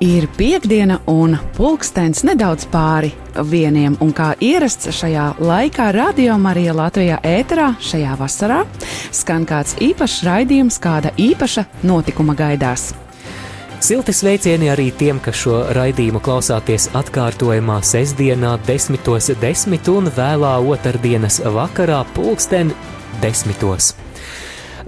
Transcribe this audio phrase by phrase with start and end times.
[0.00, 3.10] Ir piekdiena un pulkstenis nedaudz pāri
[3.50, 8.62] vieniem, un kā ierasts šajā laikā, Radio Marija Latvijā ēterā šajā vasarā
[9.12, 12.94] skan kāds īpašs raidījums, kāda īpaša notikuma gaidās.
[13.84, 21.42] Silti sveicieni arī tiem, kas šo raidījumu klausāties atkārtojumā sestdienā, 10.10 10 un vēlā otrdienas
[21.44, 22.72] vakarā, pulksten
[23.20, 23.92] 10.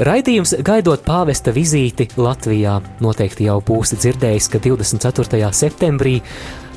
[0.01, 5.51] Raidījums gaidot pāvesta vizīti Latvijā noteikti jau būs dzirdējis, ka 24.
[5.53, 6.15] septembrī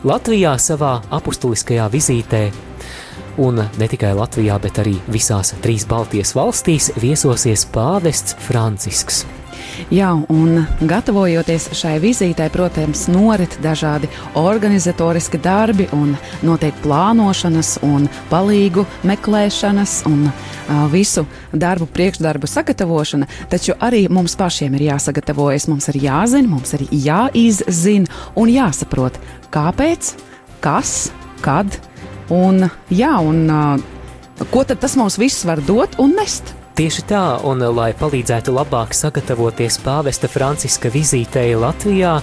[0.04, 2.42] Latvijā savā apustuliskajā vizītē
[3.40, 9.24] un ne tikai Latvijā, bet arī visās trīs Baltijas valstīs viesosies pāvests Francisks.
[9.94, 14.10] Jā, un gatavojoties šai vizītei, protams, norit dažādi
[14.40, 23.78] organizatoriski darbi un notiek plānošanas un palīgu meklēšanas un uh, visu darbu priekšdarbu sagatavošana, taču
[23.80, 29.22] arī mums pašiem ir jāsagatavojas, mums ir jāzina, mums ir jāizzina un jāsaprot,
[29.54, 30.16] kāpēc,
[30.66, 30.96] kas,
[31.46, 31.80] kad
[32.34, 36.56] un, jā, un uh, ko tad tas mums viss var dot un nest.
[36.76, 42.18] Tieši tā, un lai palīdzētu labāk sagatavoties pāvesta Franciska vizītei Latvijā,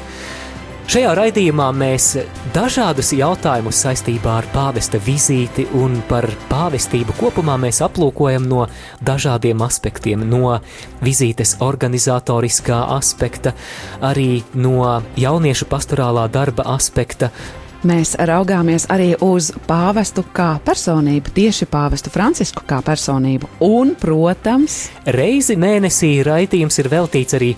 [0.92, 2.10] šajā raidījumā mēs
[2.52, 8.66] dažādus jautājumus saistībā ar pāvesta vizīti un par pāvestību kopumā mēs aplūkojam no
[9.00, 10.58] dažādiem aspektiem, no
[11.00, 13.54] vizītes organizatoriskā aspekta,
[14.04, 17.32] arī no jauniešu pastorālā darba aspekta,
[17.82, 23.48] Mēs raugāmies arī uz pāvestu kā personību, tieši pāvestu Francisku kā personību.
[23.66, 24.84] Un, protams,
[25.16, 27.48] reizi mēnesī raidījums ir veltīts arī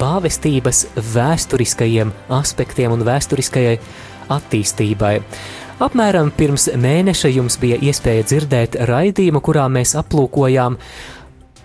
[0.00, 3.76] pāvestības vēsturiskajiem aspektiem un vēsturiskajai
[4.32, 5.18] attīstībai.
[5.84, 10.80] Apmēram pirms mēneša jums bija iespēja dzirdēt raidījumu, kurā mēs aplūkojām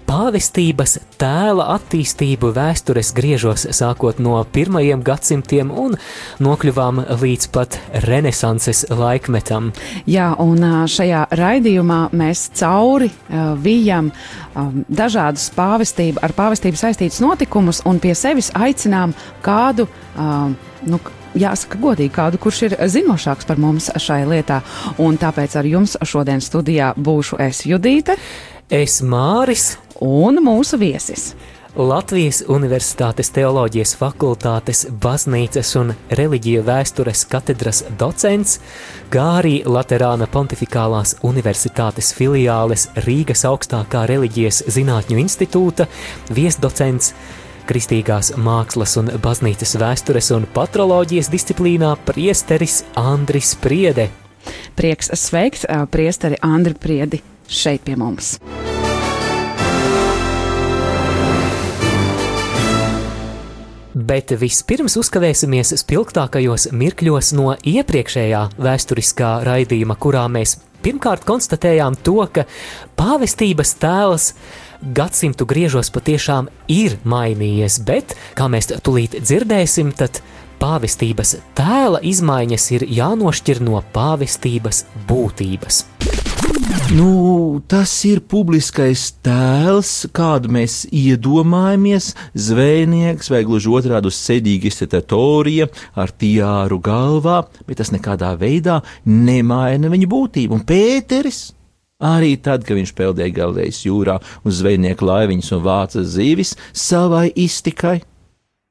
[0.10, 5.98] pāvestības tēla attīstību vēstures griežos sākot no pirmajiem gadsimtiem un
[6.42, 7.78] nokļuvām līdz pat
[8.08, 9.70] renesanses laikmetam.
[10.10, 17.84] Jā, un šajā raidījumā mēs cauri uh, vijam um, dažādus pāvestību, ar pāvestību saistītus notikumus
[17.90, 19.14] un pie sevis aicinām
[19.46, 19.86] kādu,
[20.18, 20.56] um,
[20.90, 21.02] nu,
[21.38, 24.64] jāsaka, godīgi kādu, kurš ir zinošāks par mums šai lietā.
[25.06, 28.18] Un tāpēc ar jums šodien studijā būšu es Judīte.
[28.70, 31.34] Es Māris un mūsu viesis.
[31.78, 38.58] Latvijas Universitātes teoloģijas fakultātes baznīcas un reliģiju vēstures katedras docents,
[39.14, 45.86] kā arī Laterāna Pontificālās Universitātes filiāles Rīgas augstākā reliģijas zinātņu institūta
[46.34, 47.14] viesdocents,
[47.70, 54.10] kristīgās mākslas un baznīcas vēstures un patroloģijas disciplīnā priesteris Andris Priede.
[54.76, 58.40] Prieks sveikt priesteri Andri Priedi šeit pie mums!
[64.10, 72.48] Bet vispirms uzkavēsimies spilgtākajos mirkļos no iepriekšējā vēsturiskā raidījuma, kurā mēs pirmkārt konstatējām to, ka
[72.98, 74.32] pāvestības tēls
[74.98, 80.24] gadsimtu griežos patiešām ir mainījies, bet, kā mēs tūlīt dzirdēsim, tad
[80.58, 85.84] pāvestības tēla izmaiņas ir jānošķir no pāvestības būtības.
[86.90, 92.16] Nu, tas ir publiskais tēls, kādu mēs iedomājamies.
[92.34, 99.94] Zvejnieks vai gluži otrādi uz sēdīgi iztetatorija ar tiāru galvā, bet tas nekādā veidā nemaina
[99.94, 100.58] viņa būtību.
[100.58, 101.44] Un Pēteris
[102.00, 104.16] Arī tad, kad viņš peldēja Galilejas jūrā
[104.48, 107.98] uz zvejnieku laiviņas un vāca zīvis savai iztikai,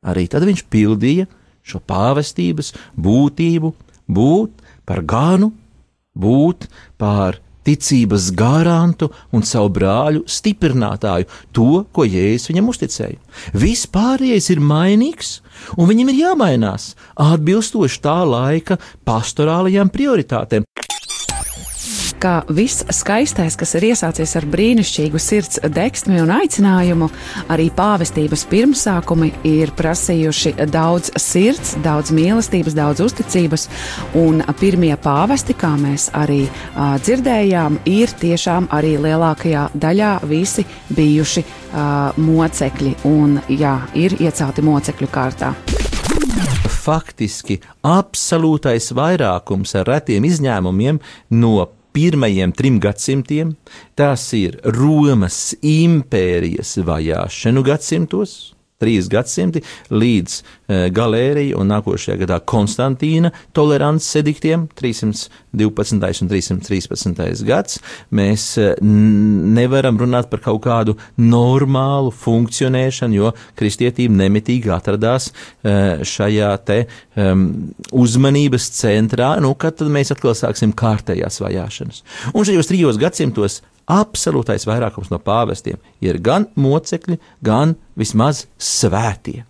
[0.00, 1.26] arī tad viņš pildīja
[1.60, 3.74] šo pāvestības būtību,
[4.08, 5.52] būt par ganu,
[6.16, 7.36] būt par
[7.68, 13.18] ticības garantu un savu brāļu stiprinātāju, to, ko Jēzus viņam uzticēja.
[13.52, 15.38] Viss pārējais ir mainīgs,
[15.76, 20.64] un viņam ir jāmainās atbilstoši tā laika pastorālajām prioritātēm.
[22.20, 27.08] Ka viss skaistais, kas ir iesācies ar brīnišķīgu sirds deksmi un aicinājumu,
[27.52, 33.68] arī pāvestības pirmsākumi ir prasījuši daudz sirds, daudz mīlestības, daudz uzticības,
[34.18, 41.44] un pirmie pāvesti, kā mēs arī uh, dzirdējām, ir tiešām arī lielākajā daļā visi bijuši
[41.44, 45.54] uh, mocekļi, un jā, ir iecelti mocekļu kārtā.
[46.88, 51.00] Faktiski absolūtais vairākums ar retiem izņēmumiem
[51.36, 53.54] no pirmajiem trim gadsimtiem,
[53.98, 58.38] tas ir Romas impērijas vajāšanu gadsimtos,
[58.78, 66.22] trīs gadsimti līdz uh, galērija un nākošajā gadā Konstantīna tolerants ediktiem 312.
[66.22, 67.44] un 313.
[67.48, 67.80] gads.
[68.14, 76.52] Mēs uh, nevaram runāt par kaut kādu normālu funkcionēšanu, jo kristietība nemitīgi atradās uh, šajā
[76.68, 76.78] te
[77.98, 82.04] uzmanības centrā, nu, kad tad mēs atkal sāksim kārtējās vajāšanas.
[82.34, 89.44] Un šajos trijos gadsimtos absolūtais vairākums no pāvestiem ir gan mocekļi, gan vismaz svētie.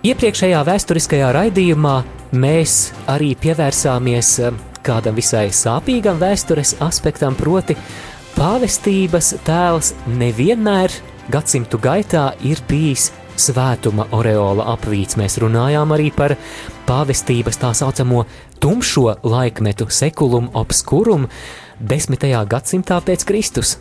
[0.00, 1.96] Iepriekšējā vēsturiskajā raidījumā
[2.40, 2.76] mēs
[3.12, 7.76] arī pievērsāmies eh, kādam visai sāpīgam vēstures aspektam, proti,
[8.38, 10.94] pāvestības tēls nevienmēr
[11.30, 13.10] gadsimtu gaitā ir bijis
[13.40, 15.18] svētuma oreola apvīts.
[15.20, 16.34] Mēs runājām arī par
[16.88, 18.24] pāvestības tā saucamo
[18.60, 21.28] tumšo laikmetu, sekulumu obskurumu,
[21.80, 23.76] desmitajā gadsimtā pēc Kristus.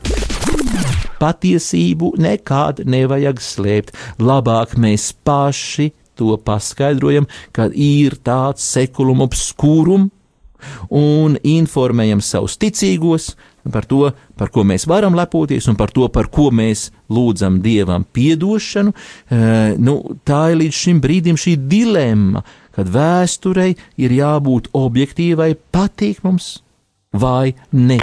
[1.19, 3.95] Patiesību nekad nevajag slēpt.
[4.23, 10.09] Labāk mēs paši to paskaidrojam, ka ir tāds sekulum obskūrum
[10.91, 13.33] un informējam savus ticīgos
[13.71, 14.09] par to,
[14.39, 18.91] par ko mēs varam lepoties un par to, par ko mēs lūdzam Dievam piedošanu.
[18.91, 19.41] E,
[19.79, 22.43] nu, tā ir līdz šim brīdim šī dilemma,
[22.75, 26.57] kad vēsturei ir jābūt objektīvai, patīk mums
[27.13, 27.97] vai ne.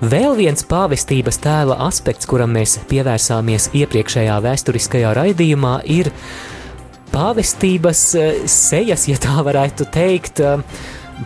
[0.00, 6.08] Vēl viens pāvestības tēla aspekts, kuram mēs pievērsāmies iepriekšējā vēsturiskajā raidījumā, ir
[7.12, 10.62] pāvestības eh, sejas, ja tā varētu teikt, eh,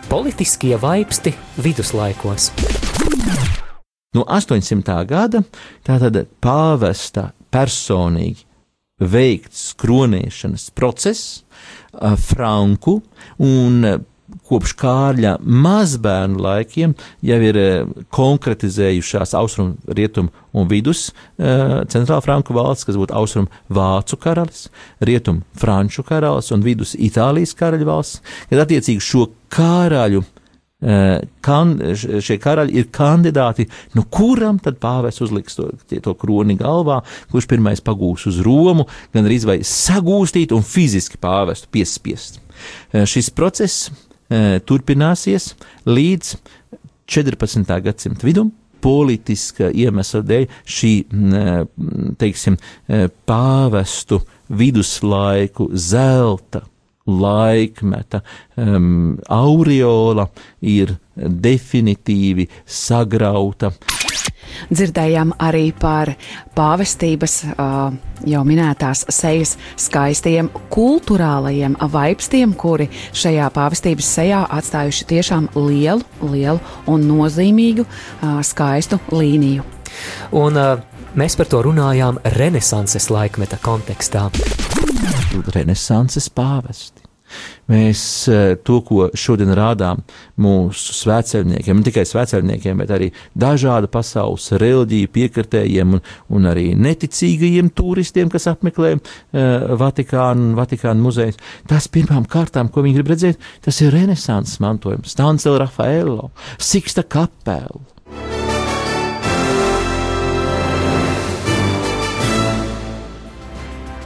[0.09, 1.31] politiskie vaipsti
[1.63, 2.49] viduslaikos.
[4.15, 4.97] No 800.
[5.07, 5.43] gada
[5.87, 8.43] tātad pāvesta personīgi
[8.99, 11.45] veikts kronēšanas process,
[11.95, 12.99] eh, Franku
[13.39, 14.05] un
[14.45, 16.93] kopš Kārļa mazbērnu laikiem
[17.25, 23.51] jau ir eh, konkretizējušās austrumu, rietumu un vidus eh, centrāla franku valsts, kas būtu austrumu
[23.73, 24.67] vācu karalis,
[25.01, 29.25] rietumu franču karalis un vidus Itālijas karaļu valsts, kad attiecīgi šo
[29.55, 33.65] karaļu eh, kan, šie karaļi ir kandidāti,
[33.97, 37.01] nu kuram tad pāvis uzliks to, to kroni galvā,
[37.33, 42.43] kurš pirmais pagūs uz Romu, gan arī vai sagūstīt un fiziski pāvestu piespiest.
[42.95, 43.89] Šis process
[44.65, 45.51] turpināsies
[45.85, 46.35] līdz
[47.05, 47.81] 14.
[47.85, 48.51] gadsimta vidum.
[48.85, 51.55] Politiska iemesla dēļ šī, e,
[52.21, 52.57] teiksim,
[52.87, 54.19] e, pāvestu
[54.49, 56.61] viduslaiku zelta
[57.07, 58.21] laikmeta
[58.57, 60.27] um, aureola
[60.61, 63.71] ir definitīvi sagrauta.
[64.71, 66.13] Dzirdējām arī par
[66.55, 67.35] pāvestības
[68.25, 76.59] jau minētās sejas skaistiem kultūrālajiem vaipstiem, kuri šajā pāvestības sejā atstājuši tiešām lielu, lielu
[76.91, 77.85] un nozīmīgu
[78.47, 79.65] skaistu līniju.
[80.35, 80.59] Un,
[81.15, 84.25] Mēs par to runājām Renesanses laikmeta kontekstā.
[85.55, 87.05] Renesanses pāvesti.
[87.71, 90.01] Mēs eh, to, ko šodien rādām
[90.43, 96.03] mūsu svētceļniekiem, ne tikai svētceļniekiem, bet arī dažādu pasaules reliģiju piekritējiem un,
[96.35, 101.39] un arī neticīgajiem turistiem, kas apmeklē uh, Vatikānu un Vatikānu muzejus.
[101.71, 107.94] Tas pirmām kārtām, ko viņi grib redzēt, tas ir renesanses mantojums, Stancela Rafaelo, Siksta kapela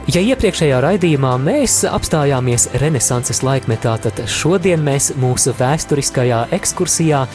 [0.08, 7.26] Ja iepriekšējā raidījumā mēs apstājāmies Renesanses laikmetā, tad šodien mēs mūsu vēsturiskajā ekskursijā,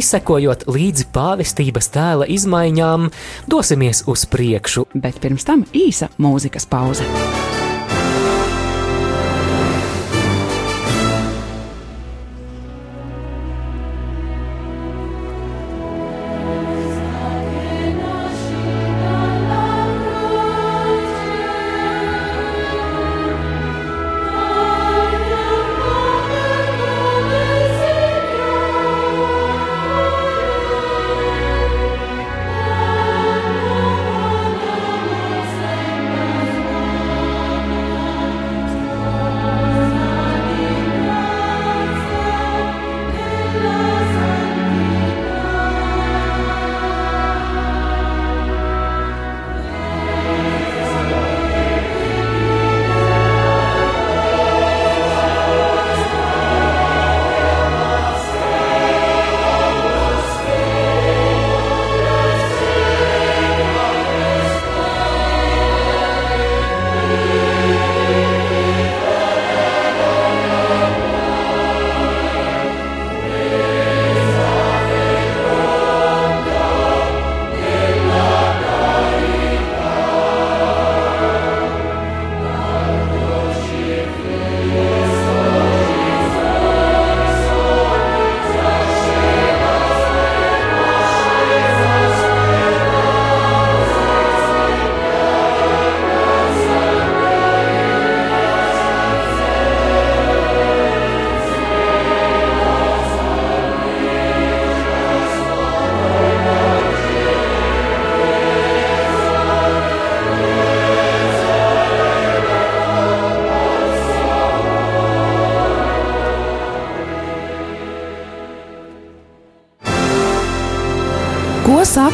[0.00, 3.10] izsekojot līdzi pāvestības tēla izmaiņām,
[3.52, 4.88] dosimies uz priekšu.
[4.96, 7.04] Bet pirms tam īsa mūzikas pauze.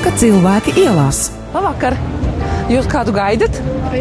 [0.03, 1.29] Saka cilvēki ielās?
[1.55, 1.95] Labvakar!
[2.67, 3.55] Jūs kādu gaidat?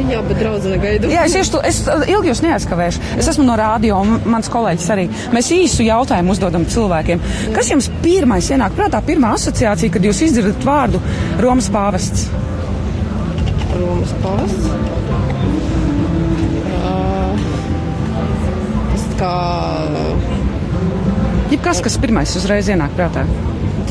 [0.10, 1.10] Jā, bet draudzene gaidu.
[1.12, 3.04] Jā, es, iešu, es ilgi jūs neaizkavēšu.
[3.22, 5.04] Es esmu no rādio, un mans kolēģis arī.
[5.36, 7.22] Mēs īsu jautājumu uzdodam cilvēkiem.
[7.54, 11.04] Kas jums pirmais ienāk prātā, pirmā asociācija, kad jūs izdzirdat vārdu
[11.44, 12.26] Romas pāvests?
[13.76, 14.74] Romas pāvests.
[16.80, 17.46] Uh,
[18.90, 19.38] tas kā.
[21.54, 23.28] Jebkas, kas pirmais uzreiz ienāk prātā?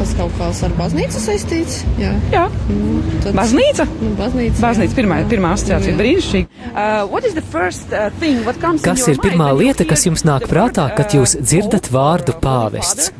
[0.00, 1.83] Tas kaut kāds ar baznīcu saistīts.
[2.00, 2.14] Jā.
[2.33, 2.47] Jā.
[2.73, 3.85] Nu, tad, Baznīca?
[4.00, 4.62] Nu, baznīca.
[4.64, 5.97] Baznīca pirmā, pirmā asociācija.
[5.99, 6.61] Brīnišķīgi.
[6.71, 9.85] Uh, what is the first uh, thing what comes in Kas your ir pirmā lieta,
[9.85, 13.11] kas jums nāk the prātā, kad jūs uh, dzirdat Pope vārdu pāvests?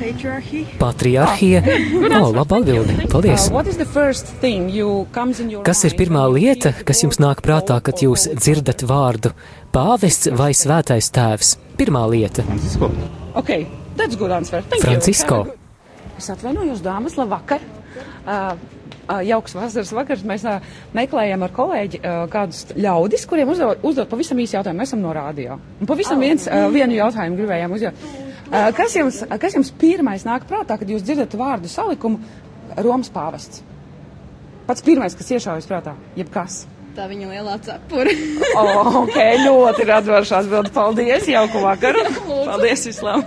[0.00, 0.62] Patriarchy.
[0.80, 1.60] Patriarhija.
[2.20, 2.96] O, laba atbildi.
[3.12, 3.50] Paldies.
[3.50, 6.72] Uh, what is the first thing you comes in your Kas ir mind pirmā lieta,
[6.88, 9.34] kas jums nāk prātā, kad jūs dzirdat vārdu
[9.76, 11.52] pāvests vai svētais tēvs?
[11.76, 12.48] Pirmā lieta.
[13.36, 13.68] Okay,
[14.00, 14.62] that's good answer.
[14.72, 15.44] Thank Francisko.
[15.46, 15.56] you.
[16.20, 17.62] Es atvainojos, dāmas, labvakar.
[18.26, 18.56] Uh,
[19.10, 20.24] uh, jauks vasaras vakars.
[20.26, 20.58] Mēs uh,
[20.96, 24.82] meklējam ar kolēģi uh, kādus ļaudis, kuriem uzdod, uzdod pavisam īsi jautājumu.
[24.82, 25.58] Mēs esam no rādio.
[25.80, 28.04] Un pavisam viens, uh, vienu jautājumu gribējām uzdot.
[28.50, 32.20] Uh, kas, jums, uh, kas jums pirmais nāk prātā, kad jūs dzirdat vārdu salikumu
[32.80, 33.64] Romas pāvests?
[34.68, 36.64] Pats pirmais, kas iešaujas prātā, jebkas.
[36.94, 38.12] Tā viņa lielā cepura.
[38.58, 39.16] Oh, ok,
[39.46, 40.74] ļoti radošā atbilde.
[40.74, 42.04] Paldies, jauku vakaru.
[42.26, 43.26] Paldies, Islam.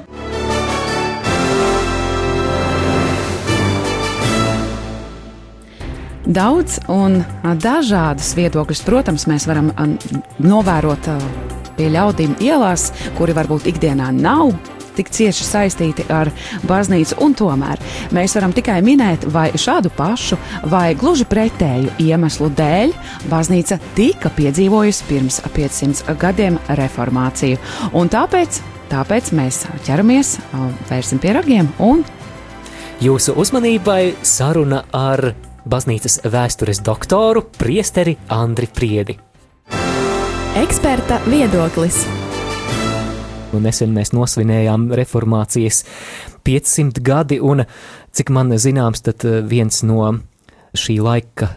[6.24, 9.74] Daudz un a, dažādas viedokļus, protams, mēs varam
[10.40, 11.10] novērot
[11.76, 14.54] pie ļaudīm ielās, kuri varbūt ikdienā nav
[14.94, 16.30] tik cieši saistīti ar
[16.70, 17.82] baznīcu, un tomēr
[18.16, 20.38] mēs varam tikai minēt, vai šādu pašu,
[20.72, 22.94] vai gluži pretēju iemeslu dēļ
[23.32, 27.60] baznīca tika piedzīvojusi pirms 500 gadiem reformāciju.
[27.98, 28.62] Un tāpēc,
[28.94, 30.38] tāpēc mēs ķeramies,
[30.92, 32.06] vērsim pie ragiem un
[33.04, 35.34] Jūsu uzmanībai saruna ar
[35.70, 39.18] baznīcas vēstures doktoru priesteri Andri Priedi.
[40.60, 42.04] Eksperta viedoklis.
[43.54, 45.84] Un nesen mēs nosvinējām reformācijas
[46.46, 47.64] 500 gadi, un
[48.14, 50.12] cik man zināms, tad eh, viens no
[50.78, 51.54] šī laika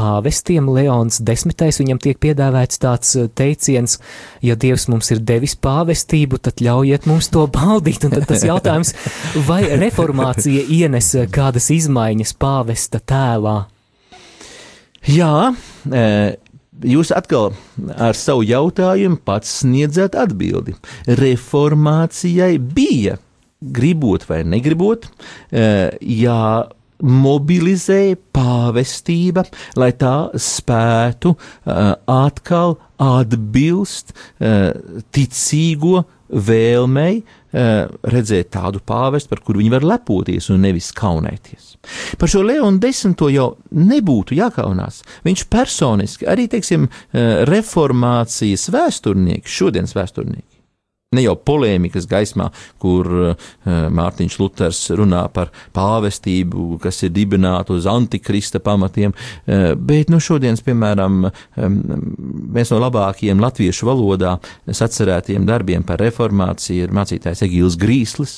[0.00, 3.98] pāvestiem, Leons Desmitais, viņam tiek piedāvāts tāds eh, teiciens,
[4.44, 8.06] ja Dievs mums ir devis pāvestību, tad ļaujiet mums to baudīt.
[8.08, 8.94] Un tad tas jautājums,
[9.48, 13.58] vai reformācija ienes kādas izmaiņas pāvesta tēlā?
[15.08, 15.52] Jā,
[15.88, 16.04] e,
[16.92, 17.54] jūs atkal
[17.96, 20.76] ar savu jautājumu pats sniedzat atbildi.
[21.20, 23.16] Reformācijai bija,
[23.60, 25.08] gribot vai negribot,
[25.52, 25.64] e,
[26.20, 26.42] jā,
[27.02, 29.44] mobilizēja pāvestība,
[29.80, 34.72] lai tā spētu uh, atkal atbilst uh,
[35.14, 41.74] ticīgo vēlmei uh, redzēt tādu pāvestu, par kuru viņi var lepoties un nevis kaunēties.
[42.20, 45.00] Par šo Leonu desmito jau nebūtu jākaunās.
[45.24, 46.86] Viņš personiski, arī, teiksim,
[47.48, 50.49] reformācijas vēsturnieki, šodienas vēsturnieki,
[51.10, 52.44] Ne jau polēmikas gaismā,
[52.78, 60.12] kur uh, Mārtiņš Luters runā par pāvestību, kas ir dibināta uz antikrista pamatiem, uh, bet
[60.14, 61.24] nu šodienas, piemēram,
[62.54, 64.36] viens no labākajiem latviešu valodā
[64.70, 68.36] sacerētiem darbiem par reformāciju ir mācītājs Egīls Grīslis.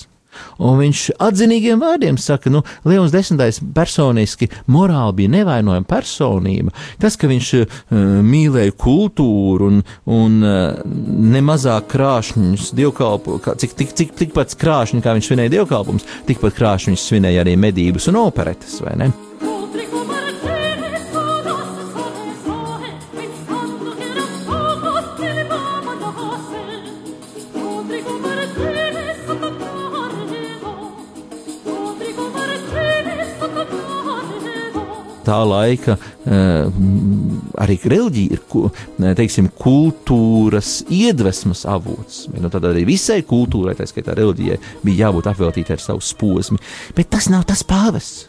[0.62, 6.74] Un viņš atzinīgiem vārdiem saka, nu, Leons desmitais personiski morāli bija nevainojama personība.
[7.02, 7.80] Tas, ka viņš uh,
[8.24, 10.82] mīlēja kultūru un, un uh,
[11.36, 16.94] nemazāk krāšņus dievkalpu, kā- cik, tik, cik, tikpat krāšņi, kā viņš svinēja dievkalpumus, tikpat krāšņi
[16.94, 19.12] viņš svinēja arī medības un operetes, vai ne?
[35.26, 36.80] Tā laika uh,
[37.62, 42.26] arī reliģija ir teiksim, kultūras iedvesmas avots.
[42.34, 46.60] Nu, tad arī visai kultūrai, tā skaitā reliģijai, bija jābūt apveltītai ar savu posmu.
[46.96, 48.28] Bet tas nav tas pāvests,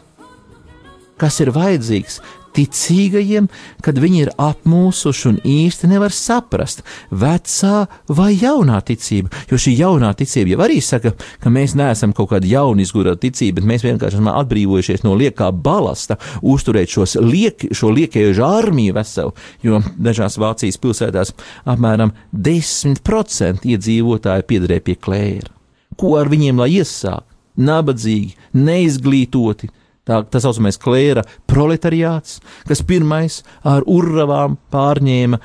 [1.20, 2.20] kas ir vajadzīgs
[2.54, 3.48] ticīgajiem,
[3.84, 9.32] kad viņi ir apmūsuši un īsti nevar saprast, vecā vai jaunā ticība.
[9.50, 13.60] Jo šī jaunā ticība jau arī saka, ka mēs neesam kaut kāda jauna izgudrota ticība,
[13.60, 19.34] bet mēs vienkārši esam atbrīvojušies no liekā balasta, uzturēt šos liek, šo liekējušu armiju veselu,
[19.64, 21.34] jo dažās Vācijas pilsētās
[21.70, 25.52] apmēram 10% iedzīvotāji piederēja pie klēra.
[25.98, 27.22] Ko ar viņiem lai iesāk?
[27.54, 29.68] Nabadzīgi, neizglītoti,
[30.08, 35.40] tā, tā saucamais klēra proletariāts, kas pirmais ar urravām pārņēma,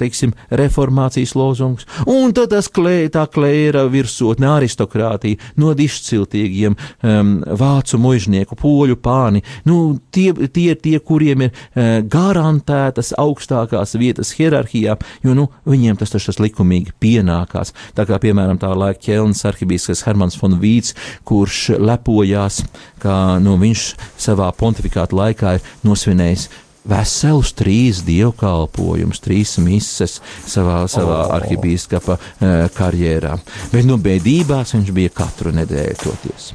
[0.00, 8.58] teiksim, reformācijas lozungus, un tad tas klē, klēra virsotne aristokrātija no dišciltīgiem um, vācu mužnieku,
[8.60, 15.36] poļu pāni, nu, tie, tie ir tie, kuriem ir uh, garantētas augstākās vietas hierarhijā, jo,
[15.36, 17.74] nu, viņiem tas tas likumīgi pienākās.
[17.96, 20.94] Tā kā, piemēram, tā laika ķelnes arhibīskais Hermans von Vīts,
[21.28, 22.62] kurš lepojās,
[23.02, 23.86] ka nu, viņš
[24.20, 26.48] savā pontifikāta laikā ir nosvinējis
[26.88, 31.36] veselus trīs dievkalpojumus, trīs mises savā, savā oh.
[31.38, 33.38] arhibīskapa uh, karjerā.
[33.72, 36.52] Bet no nu, bēdībās viņš bija katru nedēļu toties.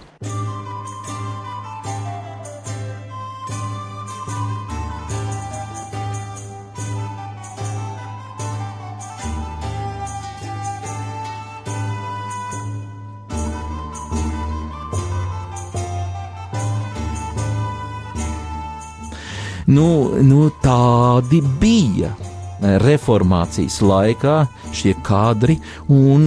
[19.69, 19.87] Nu,
[20.25, 22.09] nu, tādi bija
[22.81, 24.39] reformācijas laikā
[24.75, 25.59] šie kadri
[25.93, 26.25] un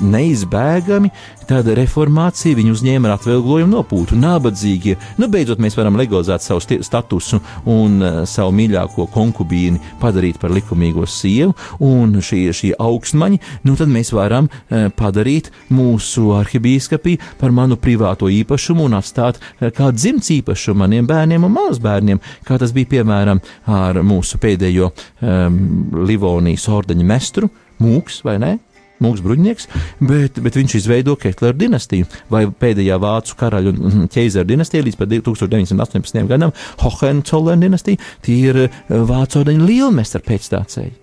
[0.00, 1.10] neizbēgami
[1.50, 4.14] Tāda reformācija viņu uzņēma ar atvieglojumu nopūtu.
[4.22, 10.54] Nabadzīgie, nu beidzot mēs varam legalizēt savu statusu un uh, savu mīļāko konkubīni padarīt par
[10.54, 17.50] likumīgo sievu, un šie, šie augstmaņi, nu tad mēs varam uh, padarīt mūsu arhibīskapī par
[17.56, 22.70] manu privāto īpašumu un atstāt uh, kā dzimts īpašumu maniem bērniem un mazbērniem, kā tas
[22.76, 25.58] bija piemēram ar mūsu pēdējo um,
[26.06, 28.56] Livonijas ordeņa mestru, Mūks vai ne?
[29.04, 29.68] Mūks bruņinieks,
[30.04, 36.24] bet, bet viņš izveido Ketlera dinastiju vai pēdējā vācu karaļu un ķēzara dinastija līdz 1918.
[36.30, 38.00] gadam Hohenzollern dinastija.
[38.24, 40.99] Tie ir eh, vācu ordeņa lielmestri pēcstācēji.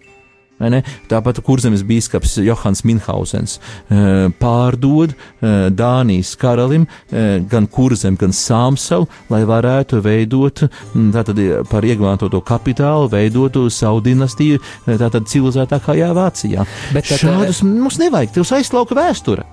[0.57, 3.57] Tāpat kurzemes biskups Johans Minhausens
[3.93, 11.43] eh, pārdod eh, Dānijas karalim eh, gan kurzem, gan sāmsalu, lai varētu veidot mm, tātad,
[11.69, 16.65] par iegmantoto kapitālu, veidot savu dinastiju tātad civilizētākajā Vācijā.
[16.95, 19.45] Bet tad, šādus mums nevajag, tev aizslauka vēsture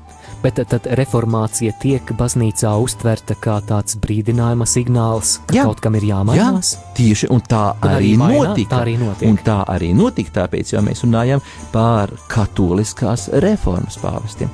[0.44, 5.64] bet tad reformācija tiek baznīcā uztverta kā tāds brīdinājuma signāls, ka jā.
[5.68, 6.74] kaut kam ir jāmainās.
[6.76, 8.74] Jā, tieši un tā un arī, arī mainā, notika.
[8.74, 9.30] Tā arī notiek.
[9.30, 14.52] Un tā arī notika, tāpēc jau mēs runājam par katoliskās reformas pāvestiem.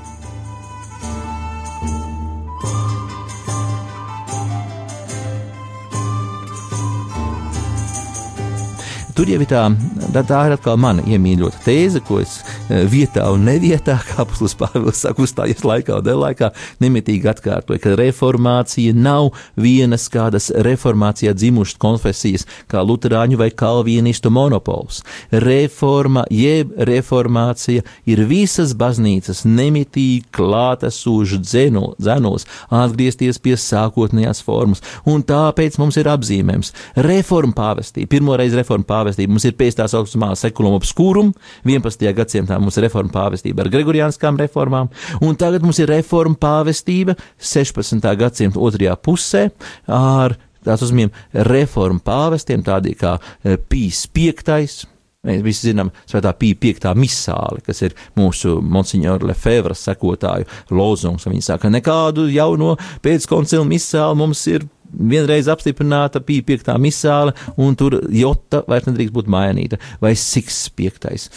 [9.20, 9.66] Tur jau ir tā,
[10.14, 12.38] tā, tā ir atkal mana iemīļota tēze, ko es
[12.72, 16.48] e, vietā un nevietā, kā Pāvils Pāvils saka, uzstājies laikā un dēlaikā,
[16.80, 19.28] nemitīgi atkārtoja, ka reformācija nav
[19.60, 25.02] vienas kādas reformācijā dzimušas konfesijas, kā luterāņu vai kalvienistu monopols.
[25.44, 35.76] Reforma jeb reformācija ir visas baznīcas nemitīgi klātesošs dzenuls, atgriezties pie sākotnējās formas, un tāpēc
[35.76, 36.72] mums ir apzīmējums
[37.04, 39.34] reforma pāvestī, pirmoreiz reforma pāvestī pāvestība.
[39.34, 42.06] Mums ir pēc tā saucamā sekuluma obskūruma, 11.
[42.16, 48.06] gadsimtā mums ir reforma pāvestība ar gregoriāniskām reformām, un tagad mums ir reforma pāvestība 16.
[48.20, 49.48] gadsimta otrajā pusē
[49.86, 54.32] ar tās uzmiem reformu pāvestiem, tādi kā eh, Pīs V.
[55.20, 61.26] Mēs visi zinām, Svētā Pīja piektā misāli, kas ir mūsu monsignora Lefevra sekotāju lozungs.
[61.28, 67.98] Viņi saka, nekādu jauno pēckoncilu misāli mums ir vienreiz apstiprināta bija piektā misāle, un tur
[68.14, 71.28] jota vairs nedrīkst būt mainīta, vai siks piektais,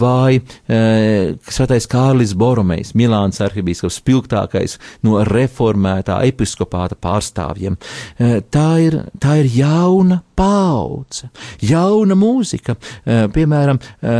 [0.00, 0.80] vai e,
[1.50, 7.76] svētais Kārlis Boromejs, Milāns arhibīskaps, spilgtākais no reformētā episkopāta pārstāvjiem.
[8.18, 11.30] E, tā ir, tā ir jauna paudze,
[11.64, 14.16] jauna mūzika, e, piemēram, e,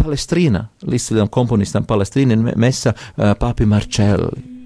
[0.00, 4.59] Palestrīna, līdzcīlam komponistam Palestrīna Mesa e, Papi Marčelli.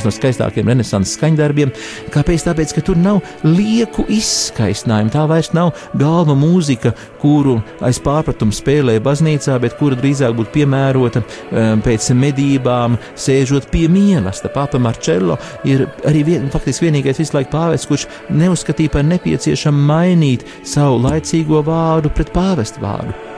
[0.00, 1.72] Viens no skaistākajiem renesanses skaņdarbiem.
[2.14, 2.44] Kāpēc?
[2.46, 5.12] Tāpēc, ka tur nav lieku izskaistinājumu.
[5.12, 11.22] Tā vairs nav galva mūzika, kuru aiz pārpratumu spēlē baznīcā, bet kura drīzāk būtu piemērota
[11.22, 14.54] um, pēc medībām, sēžot pie mīlestības.
[14.54, 15.36] Papa Marčello
[15.68, 21.62] ir arī vien, faktiski vienīgais visu laiku pāvests, kurš neuzskatīja par nepieciešamu mainīt savu laicīgo
[21.66, 23.29] vārdu pret pāvestu vārdu.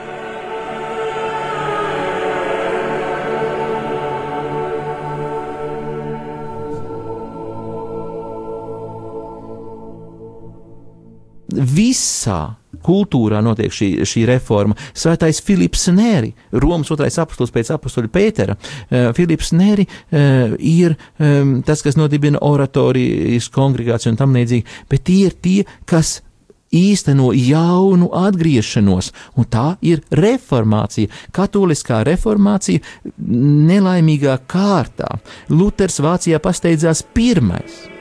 [11.73, 12.41] Visā
[12.83, 14.75] kultūrā notiek šī, šī reforma.
[14.97, 16.33] Svētais Filips Nēri,
[16.63, 22.41] Romas otrais apustulis pēc apustuļa Pētera, uh, Filips Nēri uh, ir um, tas, kas nodibina
[22.43, 25.59] oratorijas kongregāciju un tam līdzīgi, bet tie ir tie,
[25.89, 26.19] kas
[26.73, 32.81] īsteno jaunu atgriešanos, un tā ir reformācija, katoliskā reformācija
[33.69, 35.19] nelaimīgā kārtā.
[35.53, 37.92] Luters Vācijā pasteidzās pirmais.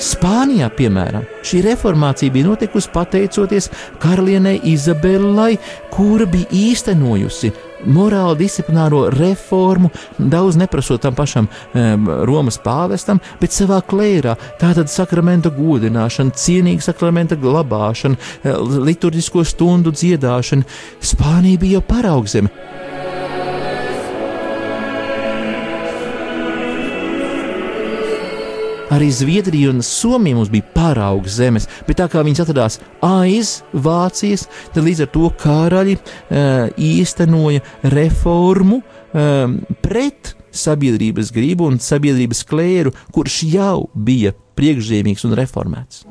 [0.00, 3.68] Spānijā, piemēram, šī reformācija bija notikusi pateicoties
[4.00, 5.58] karalienei Izabelai,
[5.92, 7.52] kura bija īstenojusi
[7.84, 14.36] morāli disciplināro reformu, daudz neprasot tam pašam um, Romas pāvestam, bet savā klērā.
[14.60, 18.56] Tātad sakramenta godināšana, cienīga sakramenta glabāšana, eh,
[18.90, 20.68] liturģisko stundu dziedāšana.
[21.12, 22.52] Spānija bija jau paraudzeme.
[28.90, 34.48] Arī Zviedrija un Somija mums bija paraugs zemes, bet tā kā viņas atradās aiz Vācijas,
[34.74, 37.62] tad līdz ar to karaļi uh, īstenoja
[37.94, 46.02] reformu um, pret sabiedrības gribu un sabiedrības klēru, kurš jau bija priekšzīmīgs un reformēts.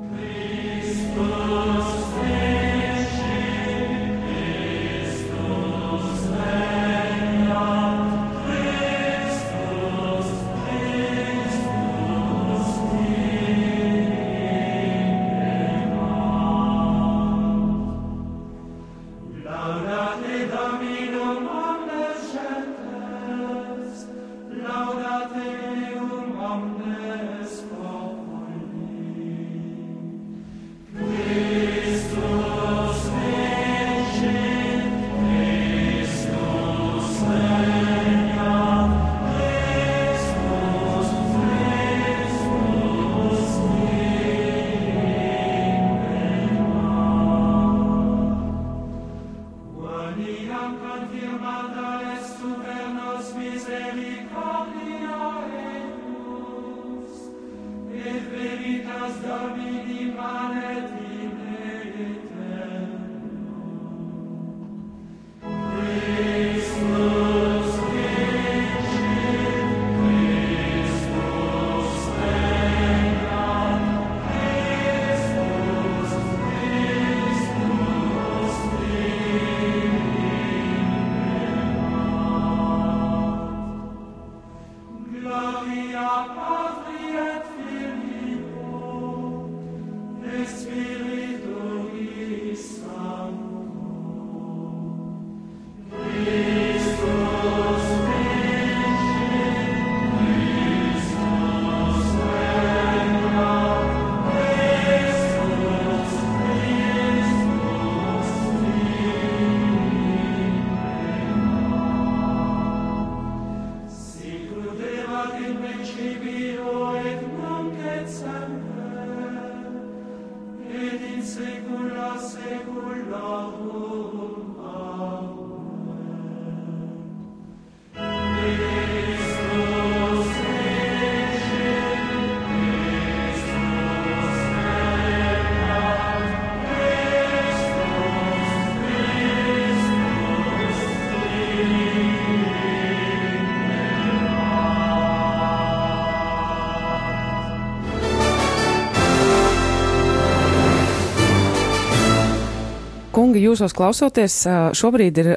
[153.39, 154.43] Kungi, jūsos klausoties,
[154.75, 155.29] šobrīd ir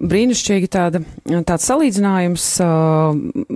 [0.00, 1.02] brīnišķīgi tāda,
[1.46, 3.14] tāds salīdzinājums uh,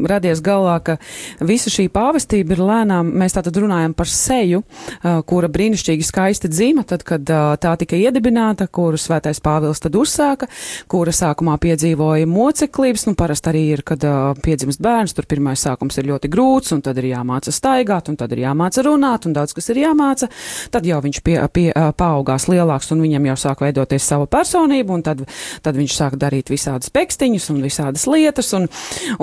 [0.08, 0.96] radies galvā, ka
[1.44, 6.84] visa šī pāvestība ir lēnām, mēs tātad runājam par seju, uh, kura brīnišķīgi skaisti dzīma,
[6.88, 10.48] tad, kad uh, tā tika iedibināta, kuru svētais Pāvils tad uzsāka,
[10.90, 15.98] kura sākumā piedzīvoja moceklības, nu parasti arī ir, kad uh, piedzimst bērns, tur pirmais sākums
[15.98, 19.56] ir ļoti grūts, un tad ir jāmāca staigāt, un tad ir jāmāca runāt, un daudz
[19.56, 20.30] kas ir jāmāca,
[20.74, 24.94] tad jau viņš pie, pie, uh, paaugās lielāks, un viņam jau sāk veidoties sava personība,
[24.94, 25.26] un tad,
[25.64, 28.68] tad viņš sāk darīt darīt visādas pekstiņas un visādas lietas, un,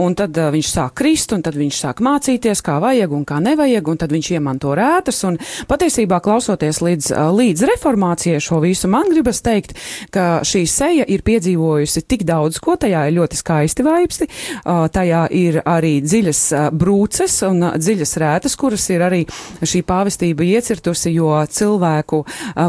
[0.01, 3.39] un tad uh, viņš sāk krist, un tad viņš sāk mācīties, kā vajag un kā
[3.43, 5.38] nevajag, un tad viņš iemanto rētas, un
[5.69, 9.75] patiesībā klausoties līdz, uh, līdz reformācijai šo visu, man gribas teikt,
[10.13, 15.25] ka šī seja ir piedzīvojusi tik daudz, ko tajā ir ļoti skaisti vaipsti, uh, tajā
[15.38, 19.23] ir arī dziļas uh, brūces un uh, dziļas rētas, kuras ir arī
[19.62, 22.21] šī pāvestība iecirtusi, jo cilvēku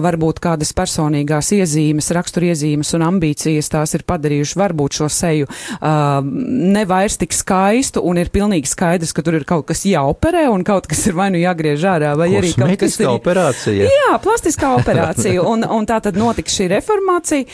[0.03, 5.49] varbūt kādas personīgās iezīmes, raksturiezīmes un ambīcijas tās ir padarījuši varbūt šo seju
[5.79, 10.47] uh, ne vairs tik skaistu un ir pilnīgi skaidrs, ka tur ir kaut kas jāoperē
[10.53, 13.11] un kaut kas ir vai nu jāgriež ārā, vai arī kaut kas ir.
[13.19, 13.89] operācija.
[13.89, 15.43] Jā, plastiskā operācija.
[15.53, 17.49] un, un tā tad notika šī reformācija,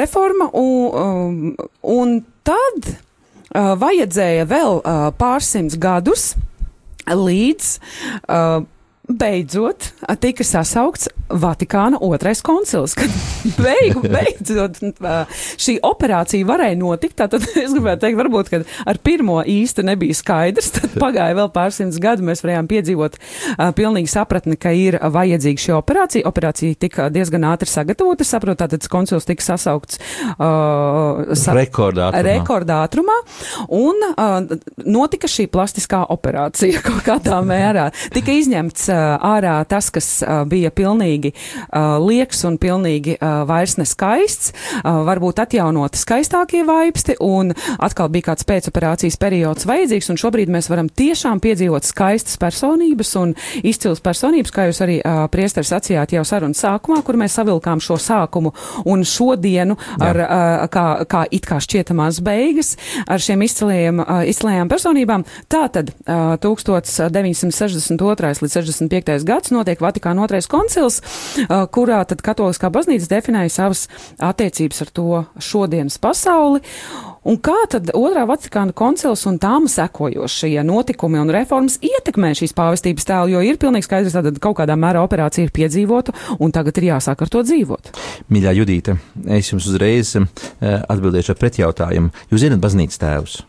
[0.00, 6.32] reforma un, um, un tad uh, vajadzēja vēl uh, pārsimts gadus
[7.06, 7.76] līdz
[8.26, 8.64] uh,
[9.06, 13.10] beidzot tika sasaukts Vatikāna otrais koncils, kad
[13.64, 14.78] beigu, beidzot
[15.58, 17.16] šī operācija varēja notikt.
[17.18, 21.98] Tātad es gribētu teikt, varbūt, kad ar pirmo īsti nebija skaidrs, tad pagāja vēl pārsimts
[22.02, 26.26] gadu, mēs varējām piedzīvot uh, pilnīgi sapratni, ka ir vajadzīga šī operācija.
[26.30, 29.98] Operācija tika diezgan ātri sagatavota, saprotu, tātad koncils tika sasaukts
[30.36, 32.22] uh, sa rekordātrumā.
[32.30, 33.18] rekordātrumā,
[33.74, 34.38] un uh,
[34.86, 37.90] notika šī plastiskā operācija kaut kādā mērā.
[38.14, 41.15] Tika izņemts ārā tas, kas bija pilnīgi
[42.02, 44.52] lieks un pilnīgi vairs neskaists,
[44.82, 47.52] varbūt atjaunoti skaistākie vaipsti, un
[47.82, 53.28] atkal bija kāds pēcoperācijas periods vajadzīgs, un šobrīd mēs varam tiešām piedzīvot skaistas personības un
[53.62, 54.96] izcils personības, kā jūs arī
[55.32, 58.50] priestars sacījāt jau sarunas sākumā, kur mēs savilkām šo sākumu
[58.86, 60.68] un šodienu ar, Jā.
[60.72, 62.76] kā, kā it kā šķietamās beigas
[63.06, 63.96] ar šiem izcilajiem,
[64.30, 65.26] izcilajām personībām.
[65.52, 68.42] Tātad 1962.
[68.42, 68.86] līdz 60.
[68.86, 69.26] 65.
[69.26, 71.00] gads notiek Vatikāna otrais koncils,
[71.74, 73.86] kurā tad katoliskā baznīca definēja savas
[74.22, 76.62] attiecības ar to šodienas pasauli.
[77.26, 83.08] Un kā tad otrā Vatikāna koncils un tām sekojošie notikumi un reformas ietekmē šīs pāvestības
[83.08, 86.92] tēlu, jo ir pilnīgi skaidrs, ka kaut kādā mērā operācija ir piedzīvota un tagad ir
[86.92, 87.90] jāsāk ar to dzīvot.
[88.30, 88.94] Mīļā Judīte,
[89.26, 90.14] es jums uzreiz
[90.62, 92.14] atbildēšu ar pretjautājumu.
[92.30, 93.40] Jūs zinat baznīcas tēvus?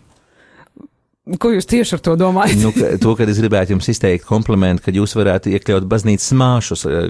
[1.36, 2.62] Ko jūs tieši ar to domājat?
[2.64, 6.86] nu, ka, to, kad es gribētu jums izteikt komplimentu, ka jūs varētu iekļaut baznīcas māšus
[6.88, 7.10] eh,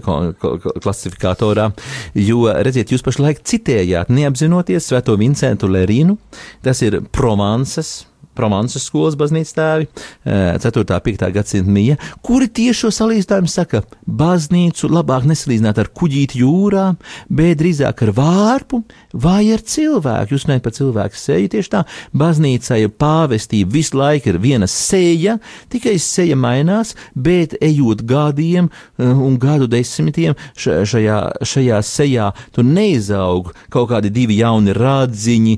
[0.81, 1.69] klasifikatorā,
[2.17, 6.17] jo, redziet, jūs pašlaik citējāt, neapzinoties Svēto Vincentu Lerīnu,
[6.65, 9.87] tas ir Provansas Promansas skolas baznīcas tēvi,
[10.25, 10.83] 4.
[10.83, 11.27] un 5.
[11.33, 16.85] gadsimta mija, kuri tieši šo salīdzinājumu saka, baznīcu labāk nesalīdzināt ar kuģīti jūrā,
[17.33, 18.83] bet drīzāk ar vārpu
[19.17, 20.35] vai ar cilvēku.
[20.35, 21.83] Jūs neesat par cilvēku seju, tieši tā,
[22.17, 25.37] baznīcai pāvestība visu laiku ir viena seja,
[25.73, 28.69] tikai seja mainās, bet ejot gadiem
[29.01, 35.57] un gadu desmitiem šajā, šajā sejā, tur neizaug kaut kādi divi jauni radziņi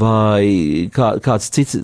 [0.00, 1.78] vai kā, kāds cits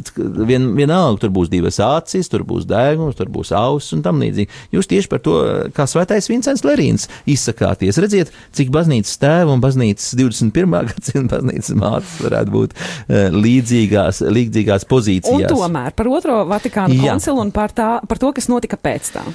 [0.49, 4.53] vien, vienalga, tur būs divas acis, tur būs dēgums, tur būs auss un tam līdzīgi.
[4.77, 5.37] Jūs tieši par to,
[5.77, 8.01] kā svētais Vincents Lerīns, izsakāties.
[8.03, 10.79] Redziet, cik baznīcas tēva un baznīcas 21.
[10.93, 15.51] gadsimta baznīcas mātes varētu būt uh, līdzīgās, līdzīgās pozīcijās.
[15.51, 19.27] Un tomēr par otro Vatikānu koncilu un par, tā, par to, kas notika pēc tā.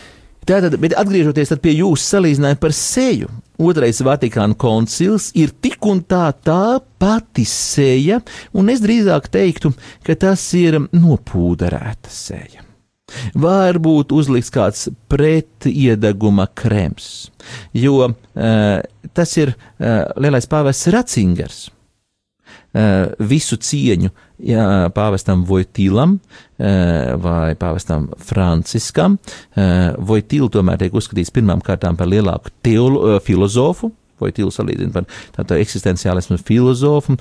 [0.48, 3.28] Tātad, bet atgriežoties pie jūsu salīdzinājuma par seju,
[3.62, 8.22] otrais Vatikāna koncils ir tik un tā tā pati seja,
[8.58, 9.74] un es drīzāk teiktu,
[10.06, 12.66] ka tas ir nopūderēta seja.
[13.36, 17.30] Varbūt uzliks kāds pretiedeguma krems,
[17.76, 18.80] jo uh,
[19.12, 21.66] tas ir uh, lielais pāvests Ratzingers.
[22.72, 24.14] Uh, visu cieņu
[24.46, 29.18] jā, pāvestam Vojtīlam eh, vai pāvestam Franciskam.
[29.56, 33.20] Eh, Vojtīlu tomēr tiek uzskatīts pirmām kārtām par lielāku teolo,
[34.28, 34.52] eh, filozofu.
[34.52, 35.06] Vojtīlu salīdzina par
[35.36, 37.18] tādu eksistenciālismu filozofu.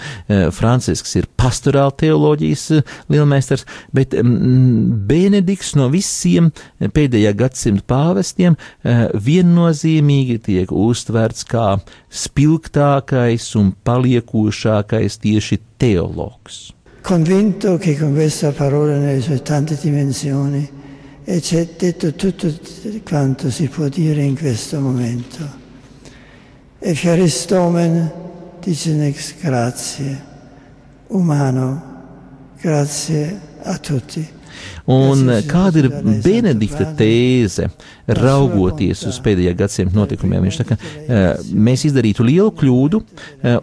[0.52, 10.72] Francisks ir pastorāla teoloģijas lielmeistars, bet mm, Benedikts no visiem pēdējā gadsimta pāvestiem viennozīmīgi tiek
[10.72, 11.78] uztverts kā
[12.10, 16.68] spilgtākais un paliekošākais tieši teologs
[17.02, 20.68] convinto che con questa parola nelle sue tante dimensioni
[21.24, 22.52] e c'è detto tutto
[23.04, 25.59] quanto si può dire in questo momento.
[26.82, 28.10] Eucharistomen
[28.60, 30.16] dicenex grazie,
[31.08, 31.82] umano,
[32.58, 34.39] grazie a tutti.
[34.90, 35.88] Un kāda ir
[36.24, 37.68] Benedikta tēze,
[38.20, 40.46] raugoties uz pēdējā gadsimta notikumiem?
[40.46, 40.78] Viņš saka,
[41.52, 43.02] mēs izdarītu lielu kļūdu,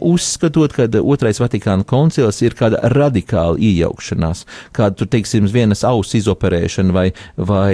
[0.08, 6.96] uzskatot, ka otrais Vatikāna koncils ir kāda radikāla iejaukšanās, kāda, tur, teiksim, vienas auss izoperēšana
[6.96, 7.08] vai,
[7.38, 7.74] vai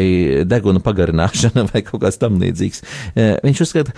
[0.49, 2.83] deguna pagarināšana vai kaut kāds tam līdzīgs.
[3.43, 3.95] Viņš uzskata,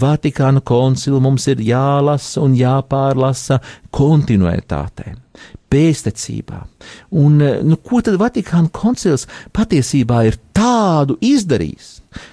[0.00, 3.60] Vatikāna koncilu mums ir jālasa un jāpārlasa
[3.96, 5.25] kontinuitātē
[5.72, 6.60] pēstniecībā.
[7.22, 9.26] Un eh, nu, ko tad Vatikāna koncils
[9.56, 11.90] patiesībā ir tādu izdarījis,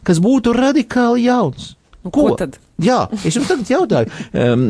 [0.07, 1.73] kas būtu radikāli jauns?
[2.03, 2.29] Nu, ko?
[2.33, 2.59] ko tad?
[2.81, 4.63] Jā, es jums tagad jautāju, um,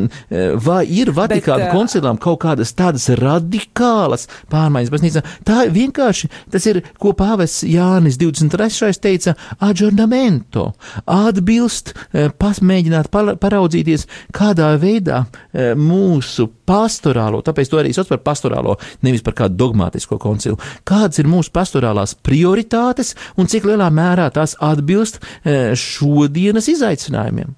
[0.60, 5.22] vai ir Vatikāna ā, koncilām kaut kādas tādas radikālas pārmaiņas baznīcā?
[5.48, 8.92] Tā vienkārši tas ir, ko pāvests Jānis 23.
[9.00, 10.66] teica, adžornamento,
[11.08, 13.08] atbilst, eh, pasmēģināt
[13.40, 19.56] paraudzīties, kādā veidā eh, mūsu pastorālo, tāpēc to arī sauc par pastorālo, nevis par kādu
[19.64, 26.68] dogmātisko koncilu, kādas ir mūsu pastorālās prioritātes un cik lielā mērā tās atbilst eh, šodienas
[26.68, 27.56] izaicinājumiem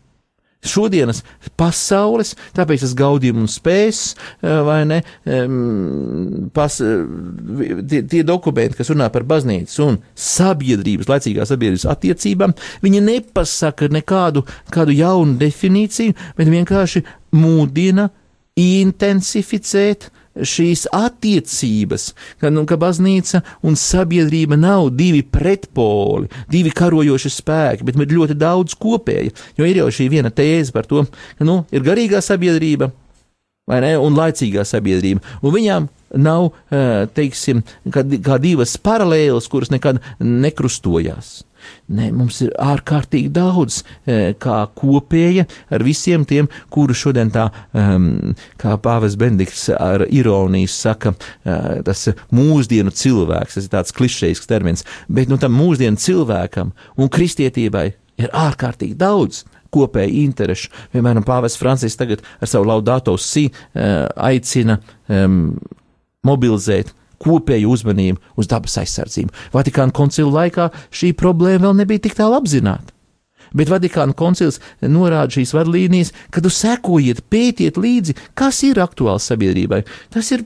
[0.64, 1.22] šodienas
[1.58, 4.00] pasaules, tāpēc tas gaudījums un spējas,
[4.42, 5.00] eh, vai ne,
[6.56, 13.02] pas, eh, tie, tie dokumenti, kas runā par baznīcas un sabiedrības, laicīgās sabiedrības attiecībām, viņi
[13.02, 17.04] nepasaka nekādu kādu jaunu definīciju, bet vienkārši
[17.36, 18.10] mūdina
[18.56, 27.86] intensificēt šīs attiecības, ka, nu, ka baznīca un sabiedrība nav divi pretpoli, divi karojoši spēki,
[27.86, 29.32] bet ir ļoti daudz kopēja.
[29.58, 31.06] Jo ir jau šī viena tēze par to,
[31.38, 32.90] ka nu, ir garīgā sabiedrība
[33.66, 35.88] ne, un laicīgā sabiedrība, un viņām
[36.22, 41.42] nav, eh, teiksim, kā divas paralēlas, kuras nekad nekrustojās.
[41.96, 48.34] Nē, mums ir ārkārtīgi daudz e, kā kopēja ar visiem tiem, kuru šodien tā, um,
[48.60, 54.86] kā Pāvils Bendikts ar ironiju saka, uh, tas mūsdienu cilvēks, tas ir tāds klišejisks termins,
[55.08, 57.86] bet nu tam mūsdienu cilvēkam un kristietībai
[58.20, 60.70] ir ārkārtīgi daudz kopēju interešu.
[60.94, 65.56] Piemēram, Pāvests Francis tagad ar savu laudāto si uh, aicina um,
[66.26, 69.32] mobilizēt kopēju uzmanību uz dabas aizsardzību.
[69.54, 72.92] Vatikāna koncila laikā šī problēma vēl nebija tik tālu apzināta.
[73.56, 79.84] Bet Vatikāna koncils norāda šīs vadlīnijas, kad jūs sekojiet, pētiet līdzi, kas ir aktuāls sabiedrībai.
[80.12, 80.44] Tas ir,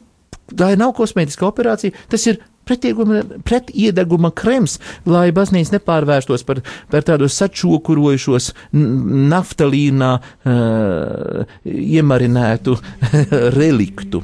[0.52, 4.76] tā nav kosmētiska operācija, tas ir pretiedeguma krems,
[5.08, 6.60] lai baznīca nepārvērstos par,
[6.92, 8.52] par tādu sačokurojušos,
[9.32, 12.76] naftalīnā uh, iemarinētu
[13.58, 14.22] reliktu.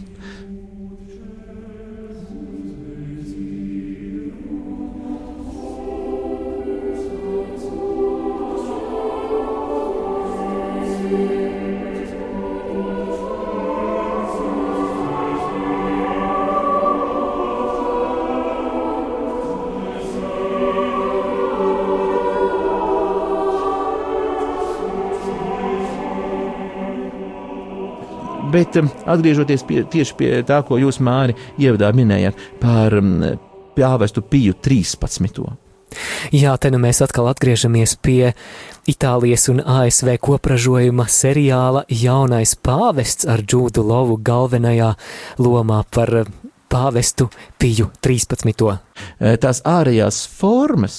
[28.57, 33.19] Bet um, atgriežoties pie, tieši pie tā, ko jūs, Māri, ievadā minējāt par um,
[33.77, 35.43] pāvestu Piju 13.
[36.35, 38.33] Jā, te nu mēs atkal atgriežamies pie
[38.89, 44.93] Itālijas un ASV kopražojuma seriāla Jaunais pāvests ar Džūdu Lovu galvenajā
[45.43, 46.33] lomā par eh,
[46.73, 47.29] pāvestu
[47.61, 48.65] Piju 13.
[49.43, 50.99] Tās ārējās formas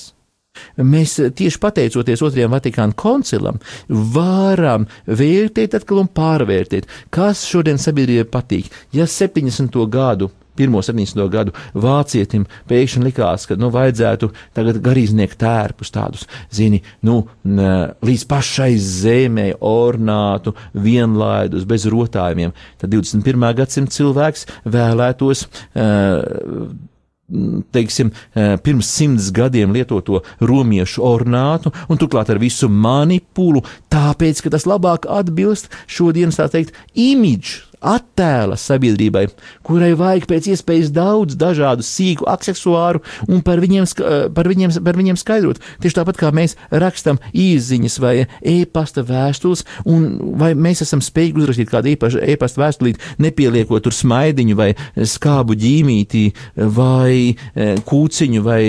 [0.78, 8.74] Mēs tieši pateicoties Otrajam Vatikāna koncilam, varam vērtēt atkal un pārvērtēt, kas šodien sabiedrībai patīk.
[8.96, 9.78] Ja 70.
[9.92, 11.22] gadu pirmo 70.
[11.32, 18.72] gadu vācietim pēkšņi likās, ka nu, vajadzētu tagad garīdznieku tērpus tādus, zini, nu, līdz pašai
[18.82, 22.56] zemē ornātu, vienlaidus, bez rotājumiem.
[22.82, 23.50] Tad 21.
[23.62, 25.48] gadsimta cilvēks vēlētos.
[25.78, 26.96] Uh,
[27.76, 28.14] teiksim,
[28.64, 35.10] pirms simts gadiem lietoto romiešu ornātu, un turklāt ar visu manipulu, tāpēc, ka tas labāk
[35.12, 39.28] atbilst šodienas, tā teikt, imidžu attēla sabiedrībai,
[39.66, 43.88] kurai vajag pēc iespējas daudz dažādu sīku aksesuāru un par viņiem,
[44.36, 45.62] par viņiem, par viņiem skaidrot.
[45.84, 50.08] Tieši tāpat kā mēs rakstam īsiņas vai e-pasta vēstules, un
[50.40, 56.26] vai mēs esam spējīgi uzrakstīt kādu īpašu e-pasta vēstulīti, nepieliekot tur smaidiņu vai skābu ģīmītī
[56.78, 58.64] vai e, kūciņu vai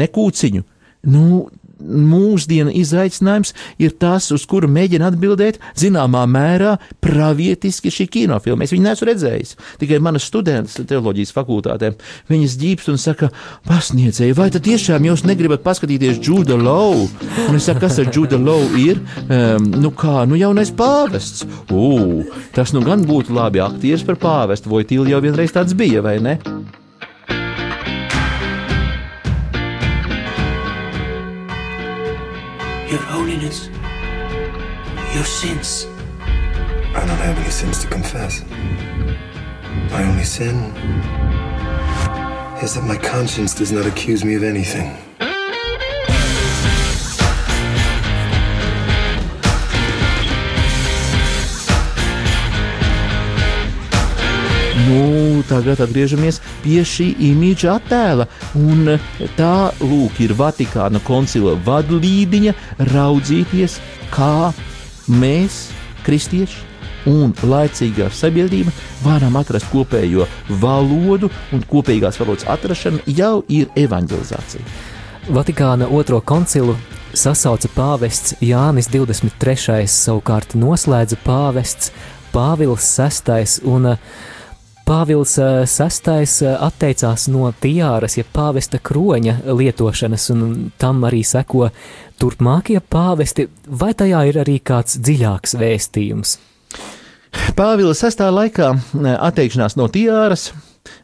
[0.00, 0.66] nekūciņu.
[1.10, 1.48] Nu,
[1.80, 8.64] mūsdienu izaicinājums ir tas, uz kuru mēģina atbildēt zināmā mērā pravietiski šī kinofilma.
[8.64, 11.92] Es viņu neesmu redzējis, tikai manas studentes teoloģijas fakultātē.
[12.30, 13.30] Viņas ģīpst un saka,
[13.68, 17.06] pasniedzēji, vai tad tiešām jūs negribat paskatīties Džuda Low?
[17.48, 19.00] Un es saku, kas ar Džuda Low ir?
[19.26, 21.46] Um, nu kā, nu jaunais pāvests.
[21.70, 26.04] Ugh, tas nu gan būtu labi aktieris par pāvestu, vai tīli jau vienreiz tāds bija,
[26.04, 26.38] vai ne?
[32.90, 33.68] Your Holiness,
[35.14, 35.86] your sins.
[36.18, 38.44] I don't have any sins to confess.
[39.92, 40.56] My only sin
[42.60, 44.96] is that my conscience does not accuse me of anything.
[54.86, 58.26] Nu, tagad atgriežamies pie šī imīča attēla.
[58.58, 58.94] Un
[59.36, 62.54] tā lūk, ir Vatikāna koncila vadlīdiņa
[62.92, 63.76] raudzīties,
[64.14, 64.50] kā
[65.10, 65.66] mēs,
[66.06, 66.66] kristieši,
[67.10, 68.72] un laicīgā sabiedrība
[69.04, 70.26] varam atrast kopējo
[70.62, 74.64] valodu, un kopīgās valodas atrašana jau ir evanģelizācija.
[75.30, 76.76] Vatikāna otro koncilu
[77.16, 79.84] sasauca pāvests Jānis 23.
[79.90, 81.92] savukārt noslēdza pāvests
[82.30, 83.42] Pāvils VI.
[83.66, 83.96] un
[84.90, 90.40] Pāvils VI atteicās no tiāras, ja pāvesta kroņa lietošanas, un
[90.82, 91.68] tam arī seko
[92.18, 96.34] turpmākie pāvesti, vai tajā ir arī kāds dziļāks vēstījums?
[97.54, 98.72] Pāvila sastāvā laikā
[99.28, 100.48] atteikšanās no tiāras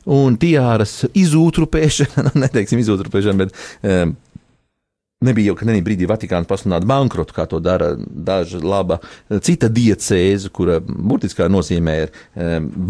[0.03, 4.19] un tiāras izūtrupēšana, neteiksim izūtrupēšana, bet
[5.25, 8.99] Nebija jau nenī brīdī Vatikāna pasludināt bankrotu, kā to dara daža laba
[9.41, 12.11] cita diecēze, kura burtiskā nozīmē ir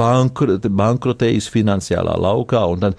[0.00, 2.96] bankr bankrotējusi finansiālā laukā, un tad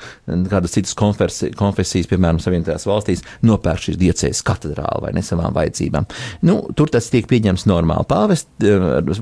[0.48, 6.08] kādas citas konfesijas, piemēram, Savienotajās valstīs, nopērk šīs diecēzes katedrāli vai ne savām vajadzībām.
[6.48, 8.08] Nu, tur tas tiek pieņemts normāli.
[8.08, 8.48] Pāvest,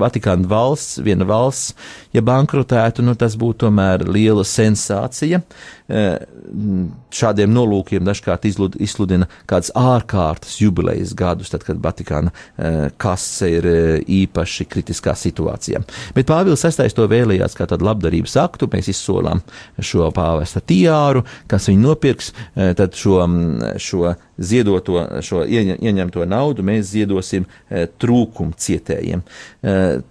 [0.06, 1.74] Vatikāna valsts, viena valsts,
[2.14, 5.42] ja bankrotētu, nu, tas būtu tomēr liela sensācija.
[5.86, 14.00] Šādiem nolūkiem dažkārt izsludina ārā ārkārtas jubilejas gadus, tad, kad Vatikāna uh, kase ir uh,
[14.02, 15.82] īpaši kritiskā situācijā.
[16.16, 18.70] Bet Pāvils VI to vēlējās kā tādu labdarības aktu.
[18.76, 19.42] Mēs izsolām
[19.80, 23.22] šo pāvesta tiāru, kas viņu nopirks, tad šo,
[23.82, 27.46] šo ziedoto, šo ieņemto naudu mēs ziedosim
[28.02, 29.24] trūkumu cietējiem.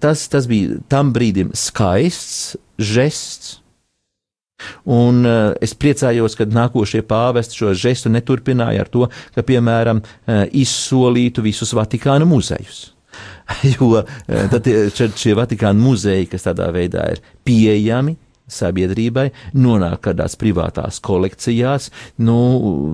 [0.00, 3.58] Tas, tas bija tam brīdim skaists žests
[4.90, 10.44] Un uh, es priecājos, ka nākošie pāvesti šo žestu neturpināja ar to, ka, piemēram, uh,
[10.52, 12.90] izsolītu visus Vatikāna muzejus.
[13.74, 14.04] jo uh,
[14.50, 18.16] tad šie Vatikāna muzeji, kas tādā veidā ir pieejami,
[18.50, 21.90] sabiedrībai, nonāk kādās privātās kolekcijās.
[22.20, 22.36] Nu,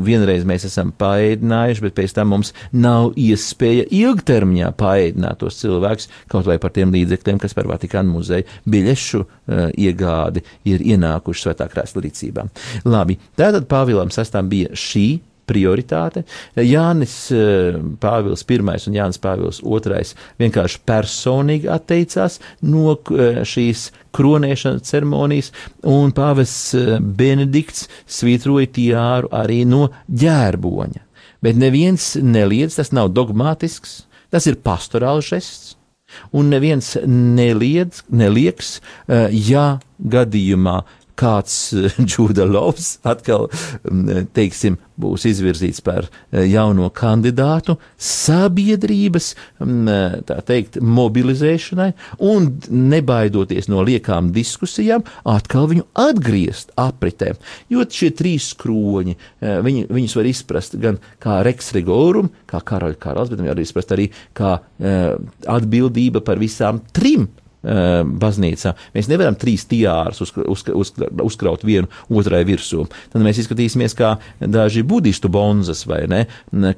[0.07, 6.47] vienreiz mēs esam paēdinājuši, bet pēc tam mums nav iespēja ilgtermiņā paēdināt tos cilvēkus kaut
[6.47, 12.05] vai par tiem līdzekļiem, kas par Vatikānu muzeju biļešu uh, iegādi ir ienākuši svētā krēsla
[12.07, 12.47] rīcībā.
[12.87, 15.09] Labi, tātad Pāvilam sastām bija šī
[15.51, 16.25] prioritāte.
[16.59, 20.05] Jānis eh, Pāvils I un Jānis Pāvils II
[20.41, 25.51] vienkārši personīgi atteicās no eh, šīs kronēšanas ceremonijas,
[25.87, 31.05] un Pāvests eh, Benedikts svītroja tiāru arī no ģērboņa.
[31.41, 34.03] Bet neviens neliedz, tas nav dogmātisks,
[34.33, 35.77] tas ir pastorāls žests.
[36.35, 38.81] Un neviens neliedz, nelieks,
[39.31, 40.81] ja gadījumā
[41.21, 41.57] kāds
[42.09, 43.49] Džūda Lovs atkal,
[43.85, 51.91] mm, teiksim, būs izvirzīts par eh, jauno kandidātu sabiedrības, mm, tā teikt, mobilizēšanai
[52.31, 57.35] un nebaidoties no liekām diskusijām, atkal viņu atgriezt apritē.
[57.73, 63.01] Jo šie trīs skroņi, eh, viņi, viņus var izprast gan kā Rex Rigorum, kā karaļa
[63.01, 64.57] karalis, bet viņi var izprast arī kā
[65.51, 67.29] atbildība par visām trim
[67.63, 68.73] baznīcā.
[68.95, 70.93] Mēs nevaram trīs tiārus uz, uz, uz,
[71.25, 72.87] uzkraut vienu otrai virsū.
[73.13, 76.25] Tad mēs izskatīsimies kā daži budistu bonzas vai ne,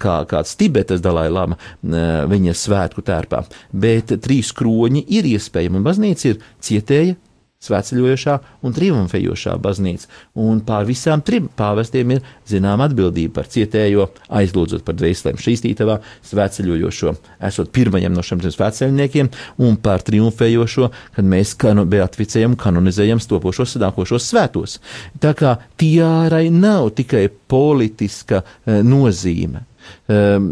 [0.03, 3.45] kā kāds Tibetas dalai lama viņa svētku tērpā.
[3.73, 7.19] Bet trīs kroņi ir iespējami, un baznīca ir cietēja
[7.63, 8.37] svētceļojošā
[8.67, 10.09] un triumfējošā baznīca,
[10.43, 14.09] un pār visām trim pāvestiem ir zināma atbildība par cietējo,
[14.41, 15.99] aizlūdzot par dvēselēm šīstītavā,
[16.31, 17.15] svētceļojošo,
[17.49, 19.31] esot pirmajam no šiem svētceļniekiem,
[19.67, 24.79] un par triumfējošo, kad mēs kanu, beatificējam, kanonizējam stopošos sadākošos svētos.
[25.23, 29.67] Tā kā tiārai nav tikai politiska e, nozīme.
[30.11, 30.51] Um,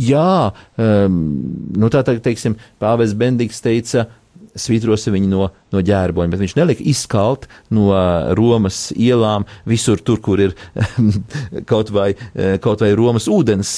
[0.00, 1.16] Jā, um,
[1.76, 4.06] nu tā tā, teiksim, Pāvils Bendīgs teica,
[4.58, 7.90] svītrosi viņu no, no ģērboņa, bet viņš nelika izkalt no
[8.38, 10.54] Romas ielām visur tur, kur ir
[11.70, 12.12] kaut vai,
[12.62, 13.76] kaut vai Romas ūdens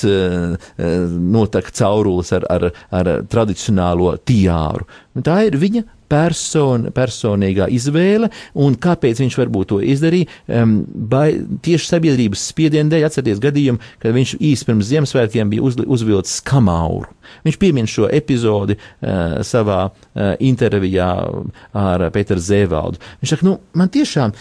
[1.37, 4.89] notek caurulis ar, ar, ar tradicionālo tiāru.
[5.23, 8.29] Tā ir viņa person, personīgā izvēle,
[8.61, 10.29] un kāpēc viņš varbūt to izdarīja.
[10.53, 10.83] Um,
[11.13, 11.31] bai,
[11.65, 17.09] tieši sabiedrības spiediena dēļ atcerieties gadījumu, kad viņš īsi pirms Ziemassvētkiem bija uz, uzvilcis kamauru.
[17.47, 21.09] Viņš piemin šo epizodi uh, savā uh, intervijā
[21.79, 23.01] ar Pēteru Zēvaldu.
[23.23, 24.35] Viņš saka, nu, man tiešām,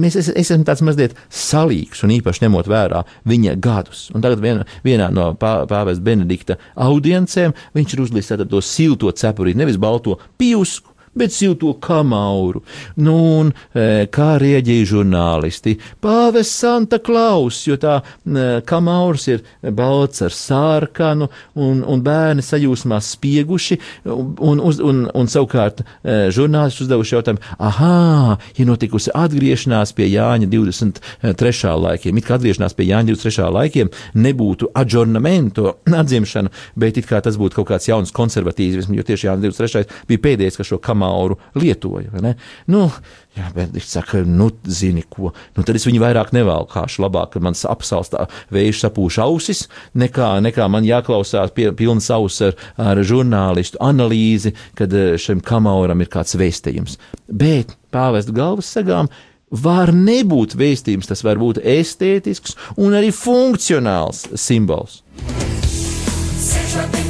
[0.00, 4.08] mēs es, esam tāds mazliet salīgs, un īpaši ņemot vērā viņa gadus.
[4.16, 9.60] Un tagad vien, vienā no pā, pāvēs Benedikta audiencēm viņš ir uzlicis to silto cepurīti,
[9.60, 12.62] nevis balto pijusku, bet silto kamauru.
[12.96, 15.76] Nu, un e, kā rieģīja žurnālisti?
[16.02, 19.42] Pāvests Santa Klaus, jo tā e, kamaurs ir
[19.76, 21.28] balts ar sārkanu,
[21.60, 28.34] un, un bērni sajūsmā spieguši, un, un, un, un savukārt e, žurnālisti uzdevuši jautājumu, ah,
[28.56, 31.74] ir notikusi atgriešanās pie Jāņa 23.
[31.86, 32.18] laikiem.
[32.18, 33.50] It kā atgriešanās pie Jāņa 23.
[33.58, 39.28] laikiem nebūtu adžornamento atdzimšana, bet it kā tas būtu kaut kāds jauns konservatīvisms, jo tieši
[39.28, 40.00] Jānis 23.
[40.08, 41.01] bija pēdējais, kas šo kamauru
[41.58, 42.34] lietoja.
[42.70, 42.86] Nu,
[43.32, 45.30] Jā, bet viņš saka, nu, zini, ko.
[45.56, 47.00] Nu, tad es viņu vairāk nevalkāšu.
[47.06, 49.62] Labāk, ka man apsalstā vējš sapūš ausis,
[49.96, 56.04] nekā, nekā man jāklausās pie, pilnas auss ar, ar žurnālistu analīzi, kad eh, šim kamauram
[56.04, 56.98] ir kāds vēstījums.
[57.32, 59.08] Bet pāvest galvas sagām
[59.48, 65.00] var nebūt vēstījums, tas var būt estētisks un arī funkcionāls simbols.
[66.42, 67.01] Seja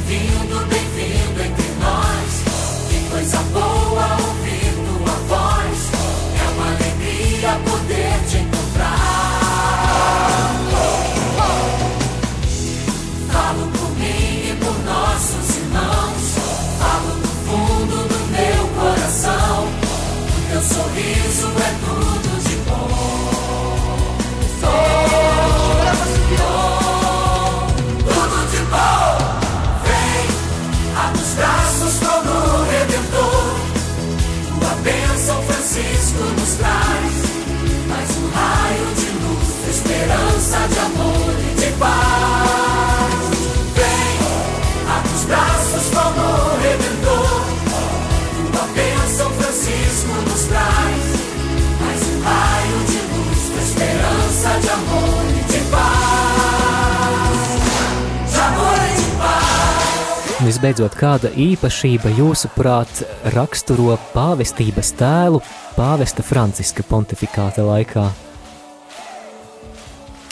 [60.73, 63.03] Visbeidzot, kāda īpašība jūsuprāt
[63.35, 65.37] raksturo pāvestības tēlu
[65.75, 68.07] pāvesta Franciska pontifikāta laikā?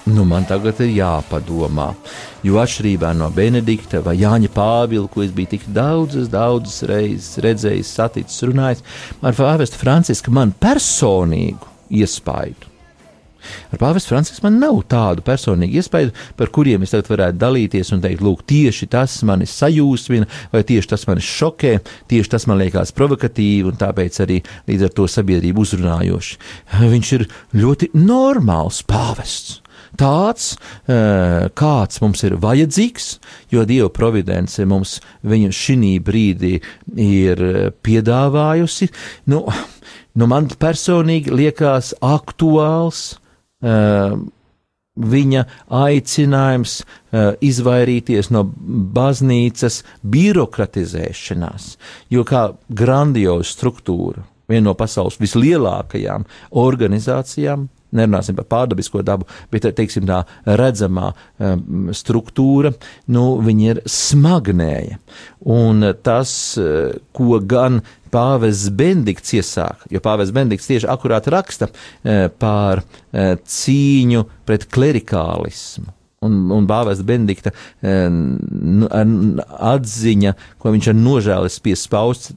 [0.10, 1.92] Nu, man tagad ir jāpadomā,
[2.42, 7.94] jo atšķirībā no Benedikta vai Jāņa Pāvila, ko es biju tik daudzas, daudzas reizes redzējis,
[8.02, 8.82] saticis, runājis,
[9.22, 11.70] ar Pāvestu Francisku man personīgu
[12.02, 12.71] iespaidu.
[13.72, 18.04] Ar Pāvestu Francisku man nav tādu personīgu iespaidu, par kuriem es tagad varētu dalīties un
[18.04, 21.74] teikt, lūk, tieši tas mani sajūsmina, vai tieši tas mani šokē,
[22.12, 26.40] tieši tas man liekas provokatīvi un tāpēc arī līdz ar to sabiedrību uzrunājoši.
[26.94, 27.28] Viņš ir
[27.58, 29.62] ļoti normāls pāvests
[30.00, 30.56] tāds,
[31.58, 33.08] kāds mums ir vajadzīgs,
[33.52, 36.58] jo Dieva providence mums viņu šī brīdī
[36.96, 37.44] ir
[37.84, 38.90] piedāvājusi.
[39.32, 39.46] Nu,
[40.16, 43.21] nu man personīgi liekas aktuāls
[43.62, 45.44] viņa
[45.82, 48.44] aicinājums uh, izvairīties no
[48.98, 51.76] baznīcas birokratizēšanās,
[52.12, 56.26] jo kā grandioza struktūra, viena no pasaules vislielākajām
[56.60, 61.12] organizācijām, nerunāsim par pārdabisko dabu, bet teiksim, tā redzamā
[61.96, 62.74] struktūra,
[63.12, 65.00] nu, viņa ir smagnēja.
[65.52, 66.34] Un tas,
[67.16, 67.82] ko gan
[68.12, 75.92] Pāvests Bendikts iesāka, jo Pāvests Bendikts tieši akurāt raksta uh, par uh, cīņu pret klerikālismu.
[76.22, 77.50] Un, un Bāvēsta Benedikta
[79.72, 82.28] atziņa, ko viņš ar nožēli spēja spaust,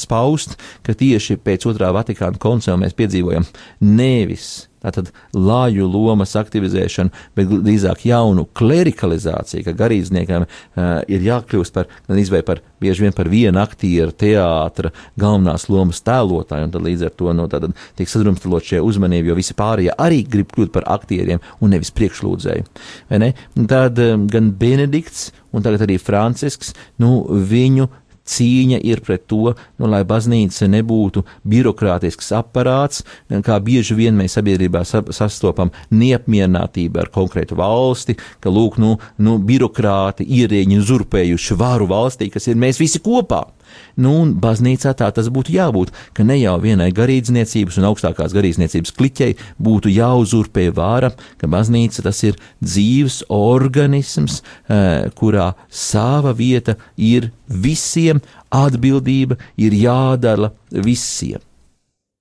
[0.00, 3.44] spaust, ka tieši pēc otrā Vatikāna koncila mēs piedzīvojam
[3.84, 4.46] nevis
[4.84, 12.44] tātad lāju lomas aktivizēšanu, bet drīzāk jaunu klerikalizāciju, ka garīdzniekam uh, ir jākļūst par, izvēj
[12.46, 17.30] par, bieži vien par vienu aktieru teātra galvenās lomas tēlotāju, un tad līdz ar to,
[17.36, 21.74] no tātad tiek sadrumstalot šie uzmanību, jo visi pārējie arī grib kļūt par aktieriem un
[21.74, 22.68] nevis priekšlūdzēju.
[23.10, 23.32] Vai ne?
[23.58, 27.86] Un tad um, gan Benedikts un tagad arī Francisks, nu, viņu
[28.28, 34.84] cīņa ir pret to, nu, lai baznīca nebūtu birokrātisks aparāts, kā bieži vien mēs sabiedrībā
[34.84, 42.48] sastopam neapmierinātību ar konkrētu valsti, ka, lūk, nu, nu birokrāti ierēģi uzurpējuši varu valstī, kas
[42.50, 43.44] ir mēs visi kopā.
[43.96, 48.94] Nu, un baznīcā tā tas būtu jābūt, ka ne jau vienai garīdzniecības un augstākās garīdzniecības
[48.98, 57.30] kliķei būtu jāuzurpē vāra, ka baznīca tas ir dzīves organisms, eh, kurā sava vieta ir
[57.48, 61.42] visiem, atbildība ir jādala visiem.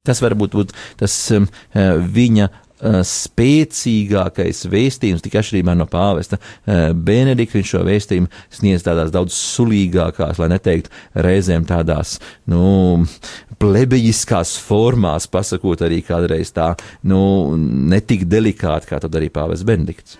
[0.04, 7.60] Tas varbūt būt tas um, viņa Eh, spēcīgākais vēstījums, tik atšķirībā no pāvesta eh, Benedikta.
[7.60, 12.18] Viņš šo vēstījumu sniedz tādās daudz sulīgākās, lai neteiktu reizēm tādās,
[12.50, 13.06] nu,
[13.62, 16.74] plebejiskās formās, pasakot arī kādreiz tā,
[17.08, 17.24] nu,
[17.94, 20.20] netik delikāti, kā to darīja pāvests Benedikts.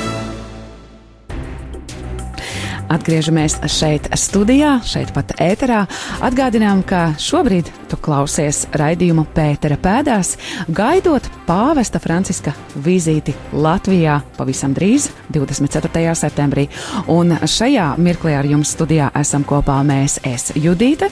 [2.91, 5.85] Atgriežamies šeit, studijā, šeit pat ēterā.
[6.27, 10.33] Atgādinām, ka šobrīd tu klausies raidījumu Pētera pēdās,
[10.67, 12.51] gaidot pāvesta Franciska
[12.83, 16.17] vizīti Latvijā pavisam drīz, 24.
[16.19, 16.67] septembrī.
[17.07, 21.07] Un šajā mirklī ar jums studijā esam kopā mēs, es Judīte.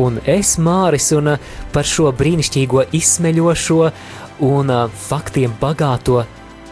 [0.00, 1.34] Un es Māris, un
[1.74, 3.84] par šo brīnišķīgo izsmeļošo
[4.48, 4.72] un
[5.10, 6.22] faktiem bagāto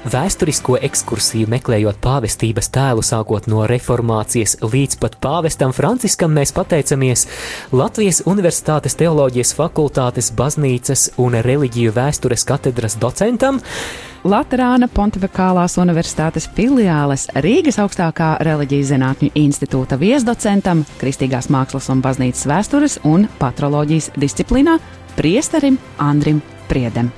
[0.07, 7.25] Vēsturisko ekskursiju meklējot pāvestības tēlu sākot no reformācijas līdz pat pāvestam Franciskam, mēs pateicamies
[7.75, 13.59] Latvijas Universitātes teoloģijas fakultātes baznīcas un reliģiju vēstures katedras docentam.
[14.23, 23.01] Latvijas Pontificālās Universitātes filiāles Rīgas augstākā reliģijas zinātņu institūta viesdocentam, kristīgās mākslas un baznīcas vēstures
[23.11, 24.79] un patroloģijas disciplīnā,
[25.19, 27.11] priesterim Andrim Priedem.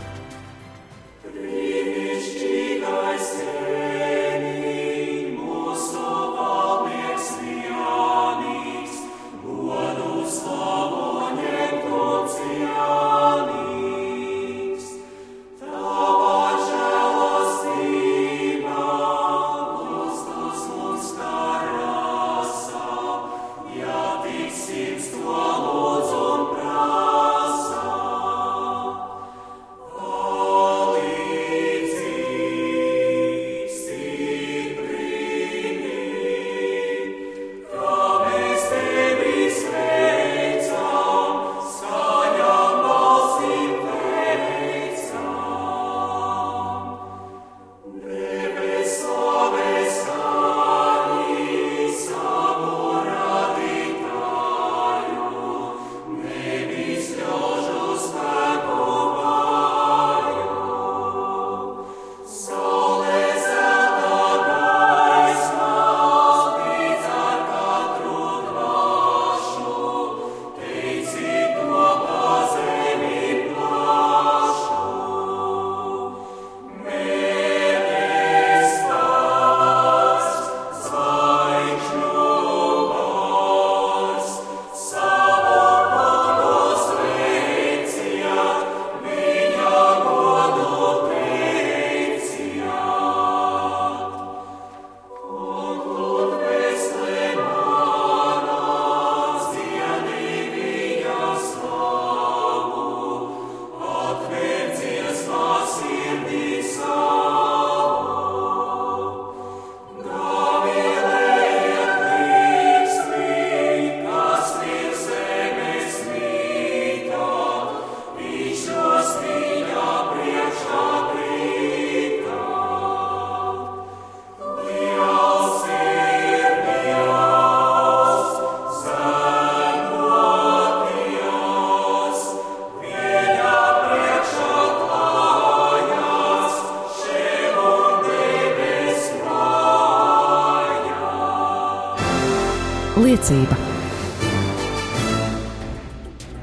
[143.19, 143.57] Liecība.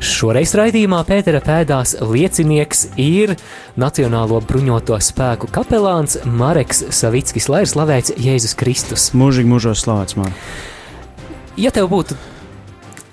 [0.05, 3.36] Šoreiz raidījumā Pētera pēdās liecinieks ir
[3.80, 9.09] Nacionālo bruņoto spēku kapelāns Mareks Savickis, lai ir slavēts Jēzus Kristus.
[9.17, 10.36] Mūžīgi mūžos slavēts man.
[11.57, 12.15] Ja tev būtu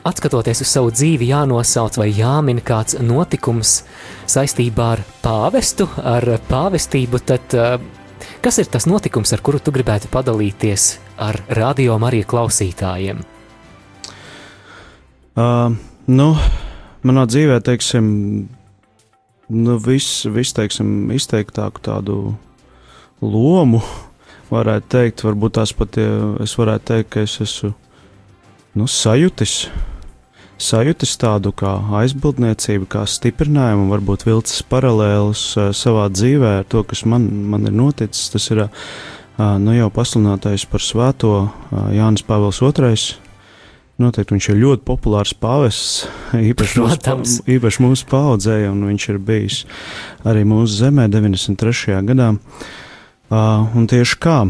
[0.05, 3.83] atskatoties uz savu dzīvi, jānosauc vai jāmin kāds notikums
[4.31, 7.77] saistībā ar pāvestu, ar pāvestību, tad uh,
[8.45, 10.89] kas ir tas notikums, ar kuru tu gribētu padalīties
[11.23, 13.23] ar radio Mariju klausītājiem?
[15.33, 15.73] Uh,
[16.13, 16.33] nu,
[17.09, 18.09] manā dzīvē, teiksim,
[19.49, 22.17] nu, viss, vis, izteiktāku tādu
[23.23, 23.81] lomu,
[24.53, 27.73] varētu teikt, varbūt tās pat, ja es varētu teikt, ka es esmu
[28.77, 29.57] nu, sajūtis.
[30.63, 31.73] Sajūtis tādu kā
[32.03, 38.29] aizbildniecību, kā stiprinājumu, varbūt vilcis paralēlus savā dzīvē ar to, kas man, man ir noticis.
[38.31, 38.63] Tas ir
[39.41, 41.33] nu, jau pasludinātais par svēto
[41.97, 43.32] Jānis Pāvils II
[44.03, 46.09] Noteikti viņš ir ļoti populārs pāvests,
[46.51, 49.63] īpaši, mūsu, īpaši mūsu paudzē, un viņš ir bijis
[50.29, 52.03] arī mūsu zemē 93.
[52.11, 52.33] gadā.
[53.33, 54.43] Uh, un tieši kā?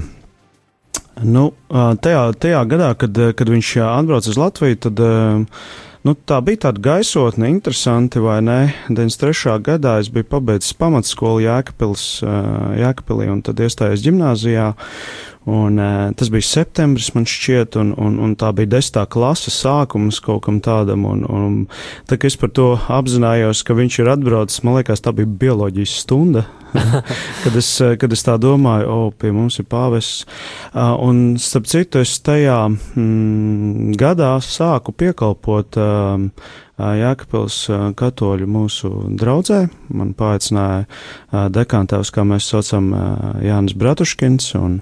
[1.23, 5.61] Nu, uh, tajā, tajā gadā, kad, kad viņš atbrauca uz Latviju, tad uh,
[6.07, 8.59] nu, tā bija tāda gaisotne, interesanti, vai ne?
[8.89, 9.59] 93.
[9.63, 14.73] gadā es biju pabeidzis pamatskolu Jēkabils, uh, Jēkabili un tad iestājos ģimnāzijā.
[15.45, 20.21] Un, uh, tas bija septembris, man šķiet, un, un, un tā bija desmitā klases sākums
[20.23, 21.03] kaut kam tādam.
[21.09, 21.57] Un, un,
[22.07, 25.97] tā kā es par to apzinājos, ka viņš ir atbraucis, man liekas, tā bija bioloģijas
[26.05, 26.45] stunda.
[27.43, 27.69] kad, es,
[28.01, 30.23] kad es tā domāju, o, pie mums ir pāvests.
[30.71, 37.57] Uh, un, starp citu, es tajā mm, gadā sāku piekalpot uh, Jēkabils
[37.99, 39.59] katoļu mūsu draudzē.
[39.95, 40.87] Man paaicināja
[41.53, 42.89] dekantēvs, kā mēs saucam,
[43.45, 44.81] Jānis Bratuškins, un,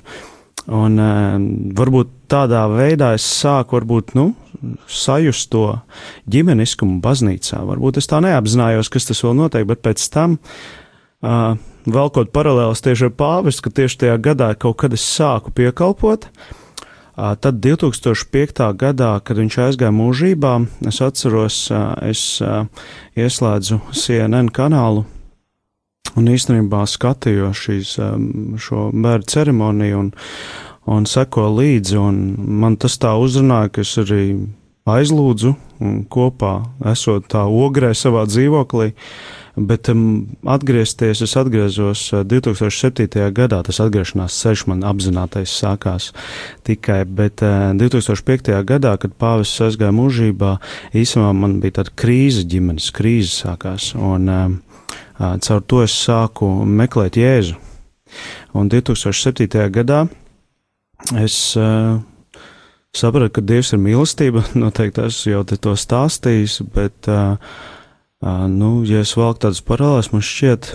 [0.68, 1.00] un
[1.76, 4.30] varbūt tādā veidā es sāku, varbūt, nu,
[4.90, 5.64] sajust to
[6.30, 7.62] ģimeniskumu baznīcā.
[7.66, 10.38] Varbūt es tā neapzinājos, kas tas vēl notiek, bet pēc tam,
[11.24, 11.54] uh,
[11.88, 16.58] velkot paralēlus tieši ar pāvestu, ka tieši tajā gadā kaut kad es sāku piekalpot, uh,
[17.20, 18.62] Tad 2005.
[18.80, 20.54] gadā, kad viņš aizgāja mūžībā,
[20.88, 21.56] es atceros,
[22.06, 22.22] es
[23.18, 25.04] ieslēdzu CNN kanālu
[26.16, 27.96] un īstenībā skatījos šīs,
[28.60, 30.12] šo bērnu ceremoniju un,
[30.90, 32.22] un seko līdzi, un
[32.62, 34.24] man tas tā uzrunāja, ka es arī
[34.90, 35.54] aizlūdzu
[36.10, 36.54] kopā,
[36.90, 38.90] esot tā ogrē savā dzīvoklī.
[38.90, 43.08] Uh, Bet um, atgriezties, es atgriezos 2007.
[43.18, 46.10] Uh, gadā, tas atgriešanās ceļš man apzinātais sākās
[46.66, 48.52] tikai, bet uh, 2005.
[48.68, 50.54] gadā, kad pāvis aizgāja mūžībā,
[50.94, 54.69] īsumā man bija tāda krīze, ģimenes krīze sākās, un uh, uh,
[55.20, 57.58] caur to es sāku meklēt Jēzu.
[58.56, 59.46] Un 2007.
[59.70, 60.04] gadā
[61.20, 62.00] es uh,
[62.96, 67.36] sapratu, ka Dievs ir mīlestība, noteikti esmu jau te to stāstījis, bet uh,
[68.50, 70.72] nu, ja es valku tādas paralēlas, man šķiet,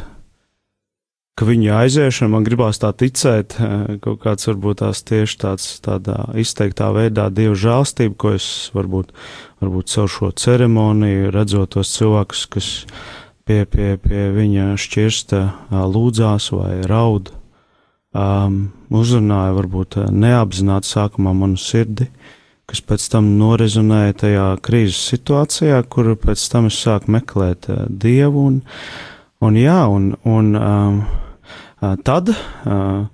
[1.35, 3.57] ka viņa aiziešana, man gribās tā ticēt,
[4.05, 9.11] kaut kāds varbūt tās tieši tāds tādā izteiktā veidā dievu žēlstību, ko es varbūt,
[9.59, 12.69] varbūt caur šo ceremoniju redzot tos cilvēkus, kas
[13.45, 15.41] pie, pie, pie viņa šķirsta
[15.93, 17.29] lūdzās vai raud,
[18.15, 18.57] um,
[18.89, 22.09] uzrunāja varbūt neapzināti sākumā manu sirdi.
[22.65, 28.47] Kas pēc tam norezonēja tajā krīzes situācijā, kur pēc tam es sāku meklēt uh, dievu.
[28.49, 28.57] Un,
[29.45, 31.03] un, jā, un, un um,
[32.07, 33.05] tad uh,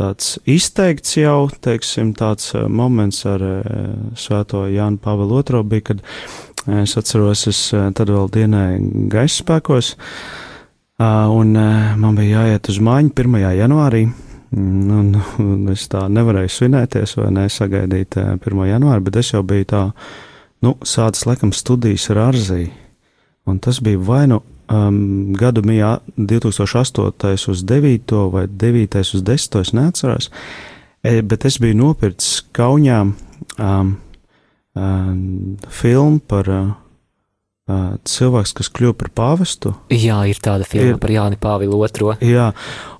[0.00, 3.60] tāds izteikts jau, teiksim, tāds moments ar uh,
[4.16, 6.04] Svēto Jānu Pāvilu II bija, kad
[6.82, 9.94] es atceros, es uh, tad vēl dienēju gaisa spēkos,
[10.96, 13.34] un man bija jāiet uz mājiņu 1.
[13.58, 14.06] janvārī.
[14.56, 15.20] Nu, nu,
[15.74, 18.62] es tā nevarēju svinēties vai nesagaidīt 1.
[18.70, 19.82] janvāri, bet es jau biju tā,
[20.64, 22.70] nu, sācis laikam studijas ar Arziju.
[23.46, 24.40] Un tas bija vai nu
[24.70, 27.50] um, gadu mijā 2008.
[27.50, 28.14] uz 9.
[28.32, 28.98] vai 9.
[29.14, 29.60] uz 10.
[29.60, 30.30] es neatceros,
[31.02, 33.04] bet es biju nopircis Kaunijā
[33.58, 33.96] um,
[35.72, 36.66] filmu par uh,
[37.66, 39.72] Uh, cilvēks, kas kļuva par pāvestu.
[39.90, 42.12] Jā, ir tāda filma ir, par Jāni Pāvilu II.
[42.22, 42.52] Jā,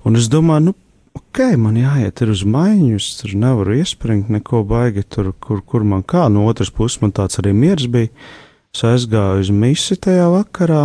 [0.03, 0.73] un es domāju, nu,
[1.15, 6.03] ok, man jāiet uz maiņu, es tur nevaru iespringt neko baigi, tur, kur, kur man
[6.03, 6.25] kā.
[6.27, 8.11] No otras puses, man tāds arī miers bija.
[8.75, 10.83] Es aizgāju uz misi tajā vakarā,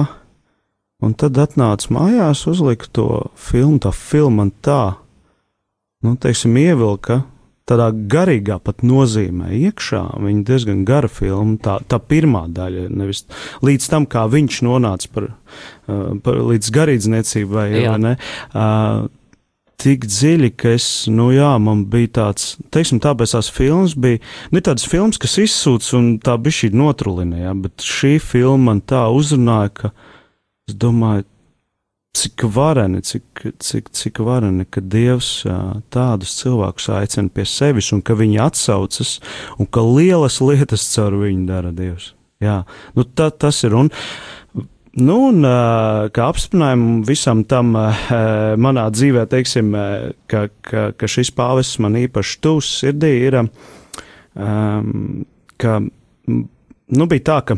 [1.03, 3.82] un tad atnācu mājās, uzliku to filmu.
[3.82, 4.95] Tā filma man tā,
[6.07, 7.24] nu, teiksim, ievilka
[7.68, 10.02] tādā garīgā pat nozīmē iekšā.
[10.22, 13.24] Viņa diezgan gara filma, tā, tā pirmā daļa, nevis
[13.64, 18.14] līdz tam, kā viņš nonāca par, uh, par līdz garīdzniecībai, vai ne?
[18.52, 19.10] Uh,
[19.82, 24.20] tik dziļi, ka es, nu jā, man bija tāds, teiksim, tāpēc tās filmas bija,
[24.54, 28.82] nu, tādas filmas, kas izsūc un tā bija šī notrulina, jā, bet šī filma man
[28.86, 29.92] tā uzrunāja, ka
[30.70, 31.26] es domāju,
[32.12, 35.30] cik vareni, cik, cik, cik vareni, ka Dievs
[35.92, 39.16] tādus cilvēkus aicina pie sevis un ka viņi atsaucas
[39.58, 42.12] un ka lielas lietas caur viņu dara Dievs.
[42.42, 42.62] Jā,
[42.96, 43.90] nu tā tas ir un.
[44.92, 45.40] Nu, un,
[46.12, 49.70] kā apstiprinājumu visam tam manā dzīvē, teiksim,
[50.28, 53.38] ka, ka, ka šis pāvests man īpaši tūs sirdī ir,
[54.36, 57.56] ka, nu, bija tā, ka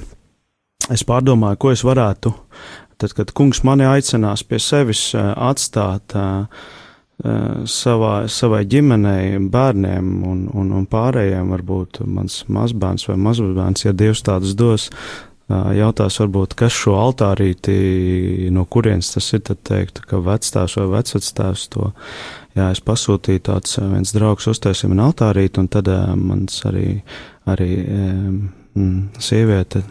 [0.94, 2.30] es pārdomāju, ko es varētu,
[2.98, 6.16] tad, kad kungs mani aicinās pie sevis atstāt
[7.70, 14.24] savā, savai ģimenei, bērniem un, un, un pārējiem, varbūt mans mazbērns vai mazbērns, ja Dievs
[14.26, 14.88] tādus dos,
[15.50, 21.68] jautās, varbūt, kas šo altārīti, no kurienes tas ir, tad teiktu, ka vecstāvs vai vecvectāvs
[21.74, 21.90] to,
[22.56, 27.02] jā, es pasūtīju tāds viens draugs uztaisīja man altārīti, un tad mans arī,
[27.50, 27.70] arī
[29.22, 29.84] sieviete,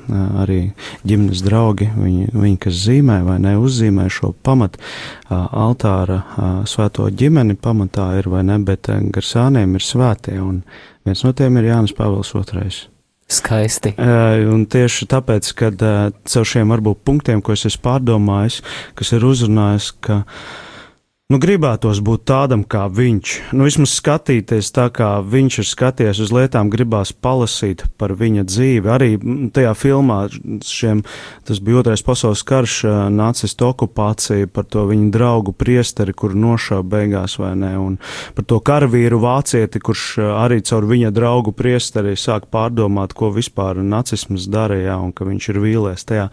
[0.43, 0.59] arī
[1.07, 4.79] ģimenes draugi, viņi, viņi, kas zīmē vai ne, uzzīmē šo pamat
[5.31, 6.21] altāra
[6.69, 10.63] svēto ģimeni, pamatā ir vai ne, bet gar sāniem ir svētie, un
[11.07, 12.89] viens no tiem ir Jānis Pāvils II.
[13.33, 13.93] Skaisti.
[13.97, 18.59] Uh, un tieši tāpēc, ka uh, caur šiem varbūt punktiem, ko es esmu pārdomājis,
[18.99, 20.21] kas ir uzrunājis, ka
[21.33, 23.33] nu, gribētos būt tādam kā viņš.
[23.57, 28.91] Nu, vismaz skatīties tā, kā viņš ir skaties uz lietām, gribās palasīt par viņa dzīvi.
[28.93, 29.09] Arī
[29.55, 30.19] tajā filmā
[30.67, 31.01] šiem,
[31.47, 32.75] tas bija otrais pasaules karš,
[33.13, 37.97] nacistu okupācija, par to viņa draugu priesteri, kur nošāva beigās vai ne, un
[38.37, 40.05] par to karavīru vācieti, kurš
[40.43, 45.61] arī caur viņa draugu priesteri sāk pārdomāt, ko vispār nacisms darīja, un ka viņš ir
[45.65, 46.29] vīlies tajā.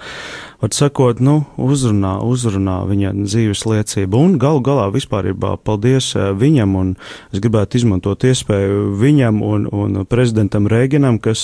[0.60, 6.94] Var sakot, nu, uzrunā, uzrunā viņa dzīves liecību, un galu galā vispārībā paldies viņam, un
[7.32, 11.42] es gribētu izmantot iespēju viņam un, un prezidentam Rēginam, kas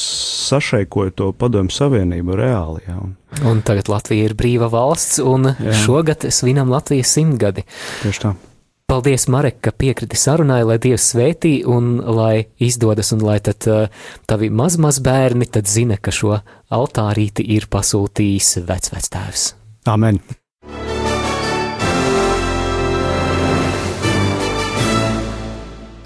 [0.48, 2.84] sašaikoja to padomu savienību reāli.
[2.88, 2.98] Jā.
[3.46, 5.78] Un tagad Latvija ir brīva valsts, un jā.
[5.84, 7.66] šogad svinam Latvijas simtgadi.
[8.02, 8.36] Tieši tā.
[8.86, 13.66] Paldies, Marek, ka piekriti sarunai, lai Dievs svētī un lai izdodas, un lai tad
[14.30, 16.36] tavi mazmaz bērni tad zina, ka šo
[16.70, 19.48] altārīti ir pasūtījis vecvectēvs.
[19.90, 20.22] Amen!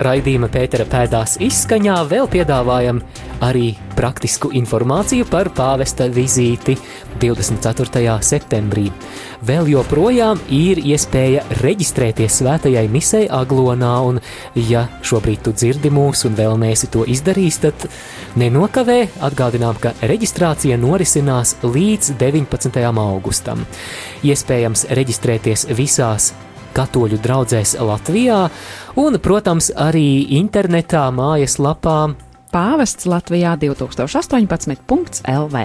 [0.00, 3.02] Raidījuma Pētera pēdās izskaņā vēl piedāvājam
[3.44, 6.72] arī praktisku informāciju par pāvesta vizīti
[7.20, 8.14] 24.
[8.24, 8.86] septembrī.
[9.44, 14.24] Vēl joprojām ir iespēja reģistrēties svētajai misei Aglonā, un,
[14.56, 17.88] ja šobrīd tu dzirdi mūs un vēl neesi to izdarījis, tad
[18.40, 22.86] nenokavē atgādinām, ka reģistrācija norisinās līdz 19.
[22.88, 23.68] augustam.
[24.24, 26.32] Iespējams reģistrēties visās
[26.76, 28.40] katoļu draugzēs Latvijā
[29.00, 32.00] un, protams, arī internetā mājaslapā
[32.50, 35.56] Pāvests Latvijā 2018.lv.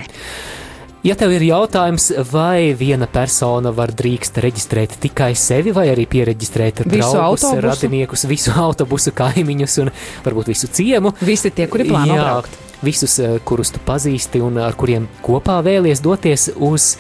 [1.06, 6.82] Ja tev ir jautājums, vai viena persona var drīkst reģistrēt tikai sevi, vai arī pieregistrēt
[6.82, 7.62] visu draugus, autobusu.
[7.62, 9.91] radiniekus, visu autobusu, kaimiņus un
[10.26, 12.58] varbūt visu ciemu, Visi tie, kuri plāno braukt.
[12.82, 16.97] visus, eh, kurus tu pazīsti un ar kuriem kopā vēlies doties uz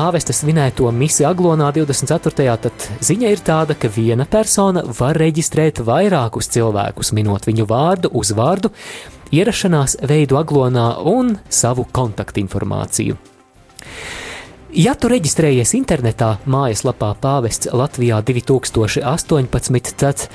[0.00, 2.44] pāvesta svinēto misiju Aglonā 24.
[2.62, 8.70] tad ziņa ir tāda, ka viena persona var reģistrēt vairākus cilvēkus, minot viņu vārdu, uzvārdu,
[9.34, 13.18] ierašanās veidu Aglonā un savu kontaktinformāciju.
[14.80, 20.28] Ja tu reģistrējies internetā mājaslapā Pāvests Latvijā 2018, tad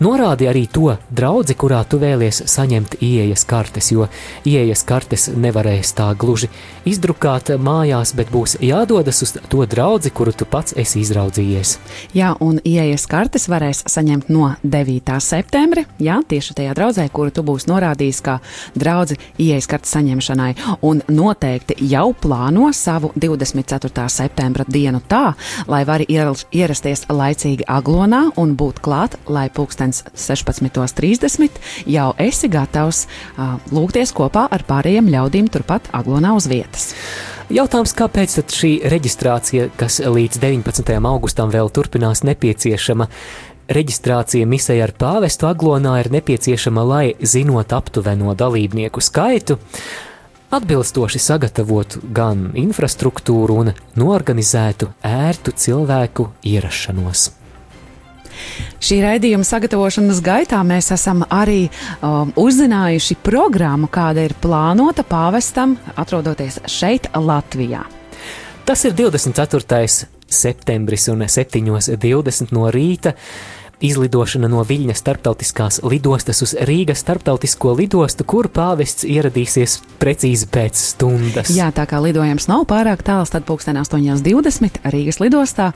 [0.00, 4.08] Norādi arī to draugu, kurā tu vēlies saņemt ieejas kartes, jo
[4.44, 6.50] ieejas kartes nevarēs tā gluži
[6.86, 11.76] izdrukāt mājās, bet būs jādodas uz to draugu, kuru tu pats esi izraudzījies.
[12.16, 15.16] Jā, un ieejas kartes varēs saņemt no 9.
[15.24, 15.86] septembra.
[16.02, 18.38] Jā, tieši tajā draudzē, kuru tu būsi norādījis kā
[18.76, 20.52] draugu ieejas kartes saņemšanai.
[20.86, 24.06] Un noteikti jau plāno savu 24.
[24.12, 25.32] septembra dienu tā,
[25.66, 33.06] lai vari ier- ierasties laicīgi Aglonā un būt klāt, lai pulksten 16.30 jau esi gatavs
[33.06, 36.92] uh, lūgties kopā ar pārējiem ļaudīm turpat Aglonā uz vietas.
[37.46, 40.96] Jautājums, kāpēc šī reģistrācija, kas līdz 19.
[41.06, 43.06] augustam vēl turpinās, nepieciešama?
[43.70, 49.58] Reģistrācija misē ar pāvestu aglonā ir nepieciešama, lai zinot aptuveno dalībnieku skaitu,
[50.54, 57.30] atbilstoši sagatavotu gan infrastruktūru un norganizētu ērtu cilvēku ierašanos.
[58.82, 66.60] Šī raidījuma sagatavošanas gaitā mēs esam arī um, uzzinājuši programmu, kāda ir plānota pāvestam, atrodoties
[66.70, 67.84] šeit, Latvijā.
[68.66, 69.86] Tas ir 24.
[70.26, 73.14] septembris un 7.20 no rīta.
[73.84, 81.50] Izlidošana no Viļņas starptautiskās lidostas uz Rīgas starptautisko lidostu, kur pāvests ieradīsies precīzi pēc stundas.
[81.52, 85.68] Jā, tā kā lidojums nav pārāk tāls, tad pulksten 8.20 Rīgas lidostā,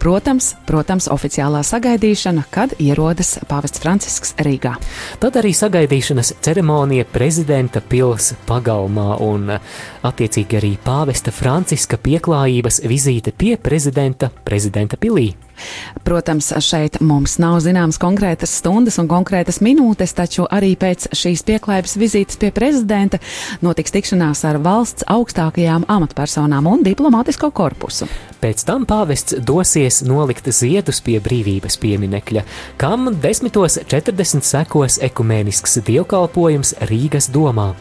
[0.00, 4.78] protams, protams, oficiālā sagaidīšana, kad ierodas pāvests Francisks Rīgā.
[5.20, 13.58] Tad arī sagaidīšanas ceremonija prezidenta pils pagalmā un attiecīgi arī pāvesta Franciska pieklājības vizīte pie
[13.60, 15.34] prezidenta prezidenta pilī.
[16.04, 21.96] Protams, šeit mums nav zināmas konkrētas stundas un konkrētas minūtes, taču arī pēc šīs pieklājības
[22.00, 23.20] vizītes pie prezidenta
[23.64, 28.08] notiks tikšanās ar valsts augstākajām amatpersonām un diplomātisko korpusu.
[28.44, 32.44] Pēc tam pāvests dosies nolikt ziedus pie brīvības pieminekļa,
[32.76, 37.72] kam 10.40 sekos ekumēnisks dievkalpojums Rīgas domā.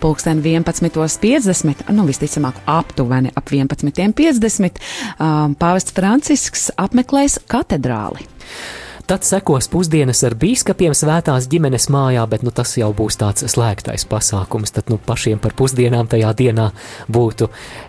[0.00, 4.80] Pulksten 11.50, nu visticamāk aptuveni ap 11.50,
[5.18, 6.68] um, pāvests Francisks
[7.22, 8.26] apmeklēs katedrāli.
[9.06, 14.04] Tad sekos pusdienas ar biskupiem svētās ģimenes mājā, bet nu, tas jau būs tāds slēgtais
[14.08, 14.70] pasākums.
[14.72, 16.68] Tad nu, pašiem par pusdienām tajā dienā
[17.10, 17.48] būtu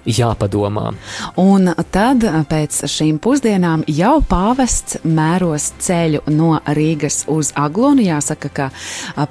[0.09, 0.89] jāpadomā.
[1.39, 8.01] Un tad pēc šīm pusdienām jau pāvests mēros ceļu no Rīgas uz Aglonu.
[8.03, 8.67] Jāsaka, ka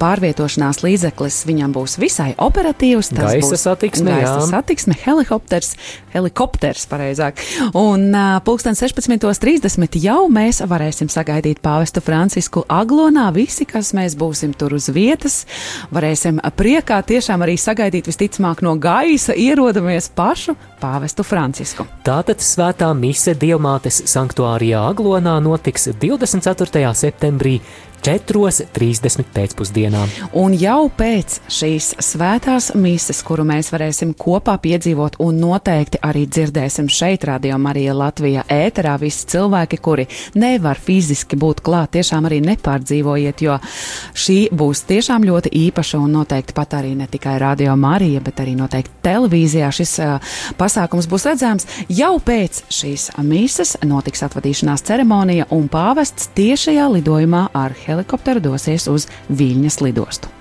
[0.01, 3.11] pārvietošanās līdzeklis viņam būs visai operatīvs.
[3.11, 4.47] Tas gaisa būs satiksme, gaisa jā.
[4.53, 5.75] satiksme, helikopters,
[6.15, 7.43] helikopters pareizāk.
[7.75, 8.15] Un
[8.47, 13.33] pulksten 16.30 jau mēs varēsim sagaidīt pāvestu Francisku Aglonā.
[13.35, 15.43] Visi, kas mēs būsim tur uz vietas,
[15.91, 21.87] varēsim priekā tiešām arī sagaidīt visticamāk no gaisa ierodamies pašu pāvestu Francisku.
[22.07, 26.95] Tātad svētā mise Dievmātes sanktuārijā Aglonā notiks 24.
[26.95, 27.59] septembrī
[28.03, 30.03] 4.30 pēcpusdienā.
[30.39, 36.89] Un jau pēc šīs svētās mises, kuru mēs varēsim kopā piedzīvot un noteikti arī dzirdēsim
[36.91, 43.45] šeit, Radio Marija Latvijā, ēterā, visi cilvēki, kuri nevar fiziski būt klāt, tiešām arī nepārdzīvojiet,
[43.47, 43.59] jo
[44.19, 48.57] šī būs tiešām ļoti īpaša un noteikti pat arī ne tikai Radio Marija, bet arī
[48.59, 51.69] noteikti televīzijā šis uh, pasākums būs redzams.
[51.87, 58.89] Jau pēc šīs mises notiks atvadīšanās ceremonija un pāvests tiešajā lidojumā ar helikopteru helikopteru dosies
[58.91, 60.33] uz Viļņas lidostu.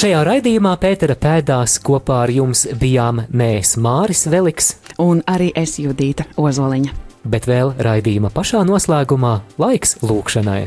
[0.00, 4.70] Šajā raidījumā Pētera pēdās kopā ar jums bijām mēs Māris Veliks
[5.02, 6.94] un arī es Judīta Ozoliņa.
[7.28, 10.62] Bet vēl raidījuma pašā noslēgumā laiks lūkšanai.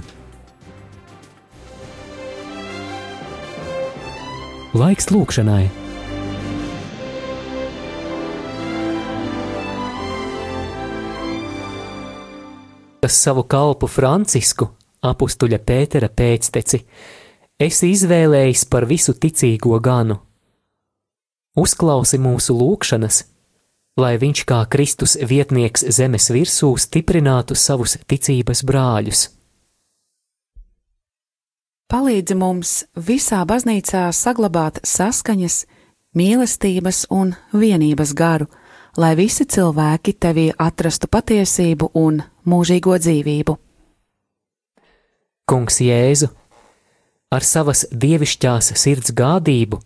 [4.78, 5.64] Laiks lūkšanai.
[13.04, 14.70] Savu kalpu Francisku
[15.04, 16.80] apstuļa Pētera pēcteci,
[17.60, 20.20] esi izvēlējis par visu ticīgo ganu.
[21.60, 23.20] Uzklausi mūsu lūgšanas,
[24.00, 29.28] lai viņš kā Kristus vietnieks zemes virsū stiprinātu savus ticības brāļus.
[31.94, 35.60] Palīdzi mums visā baznīcā saglabāt saskaņas,
[36.18, 38.48] mīlestības un vienības garu,
[38.98, 43.58] lai visi cilvēki tevī atrastu patiesību un mūžīgo dzīvību.
[45.44, 46.30] Kungs Jēzu,
[47.36, 49.82] ar savas dievišķās sirds gādību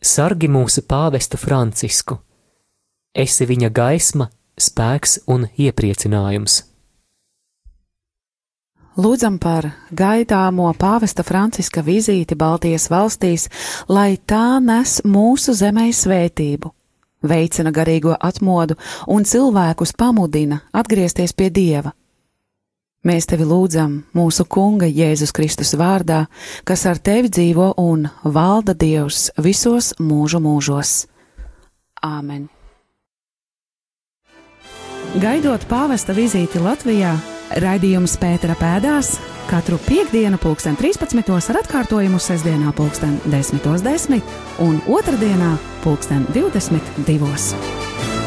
[0.00, 2.16] sargi mūsu pāvestu Francisku.
[3.12, 6.62] Esi viņa gaisma, spēks un iepriecinājums.
[8.96, 13.48] Lūdzam par gaidāmo pāvesta Franciska vizīti Baltijas valstīs,
[13.88, 16.72] lai tā nes mūsu zemē svētību,
[17.24, 18.76] veicina garīgo atmodu
[19.08, 21.92] un cilvēkus pamudina atgriezties pie Dieva.
[23.02, 26.28] Mēs tevi lūdzam mūsu Kunga Jēzus Kristus vārdā,
[26.62, 31.08] kas ar tevi dzīvo un valda Dievs visos mūžu mūžos.
[32.06, 32.46] Āmen!
[35.18, 37.16] Gaidot pāvesta vizīti Latvijā,
[37.60, 39.16] raidījums Pētera pēdās
[39.50, 41.26] katru piekdienu, pulksten 13.
[41.50, 44.22] ar atkārtojumu sestdienā, pulksten 10.10 10
[44.62, 48.21] un otrdienā, pulksten 22.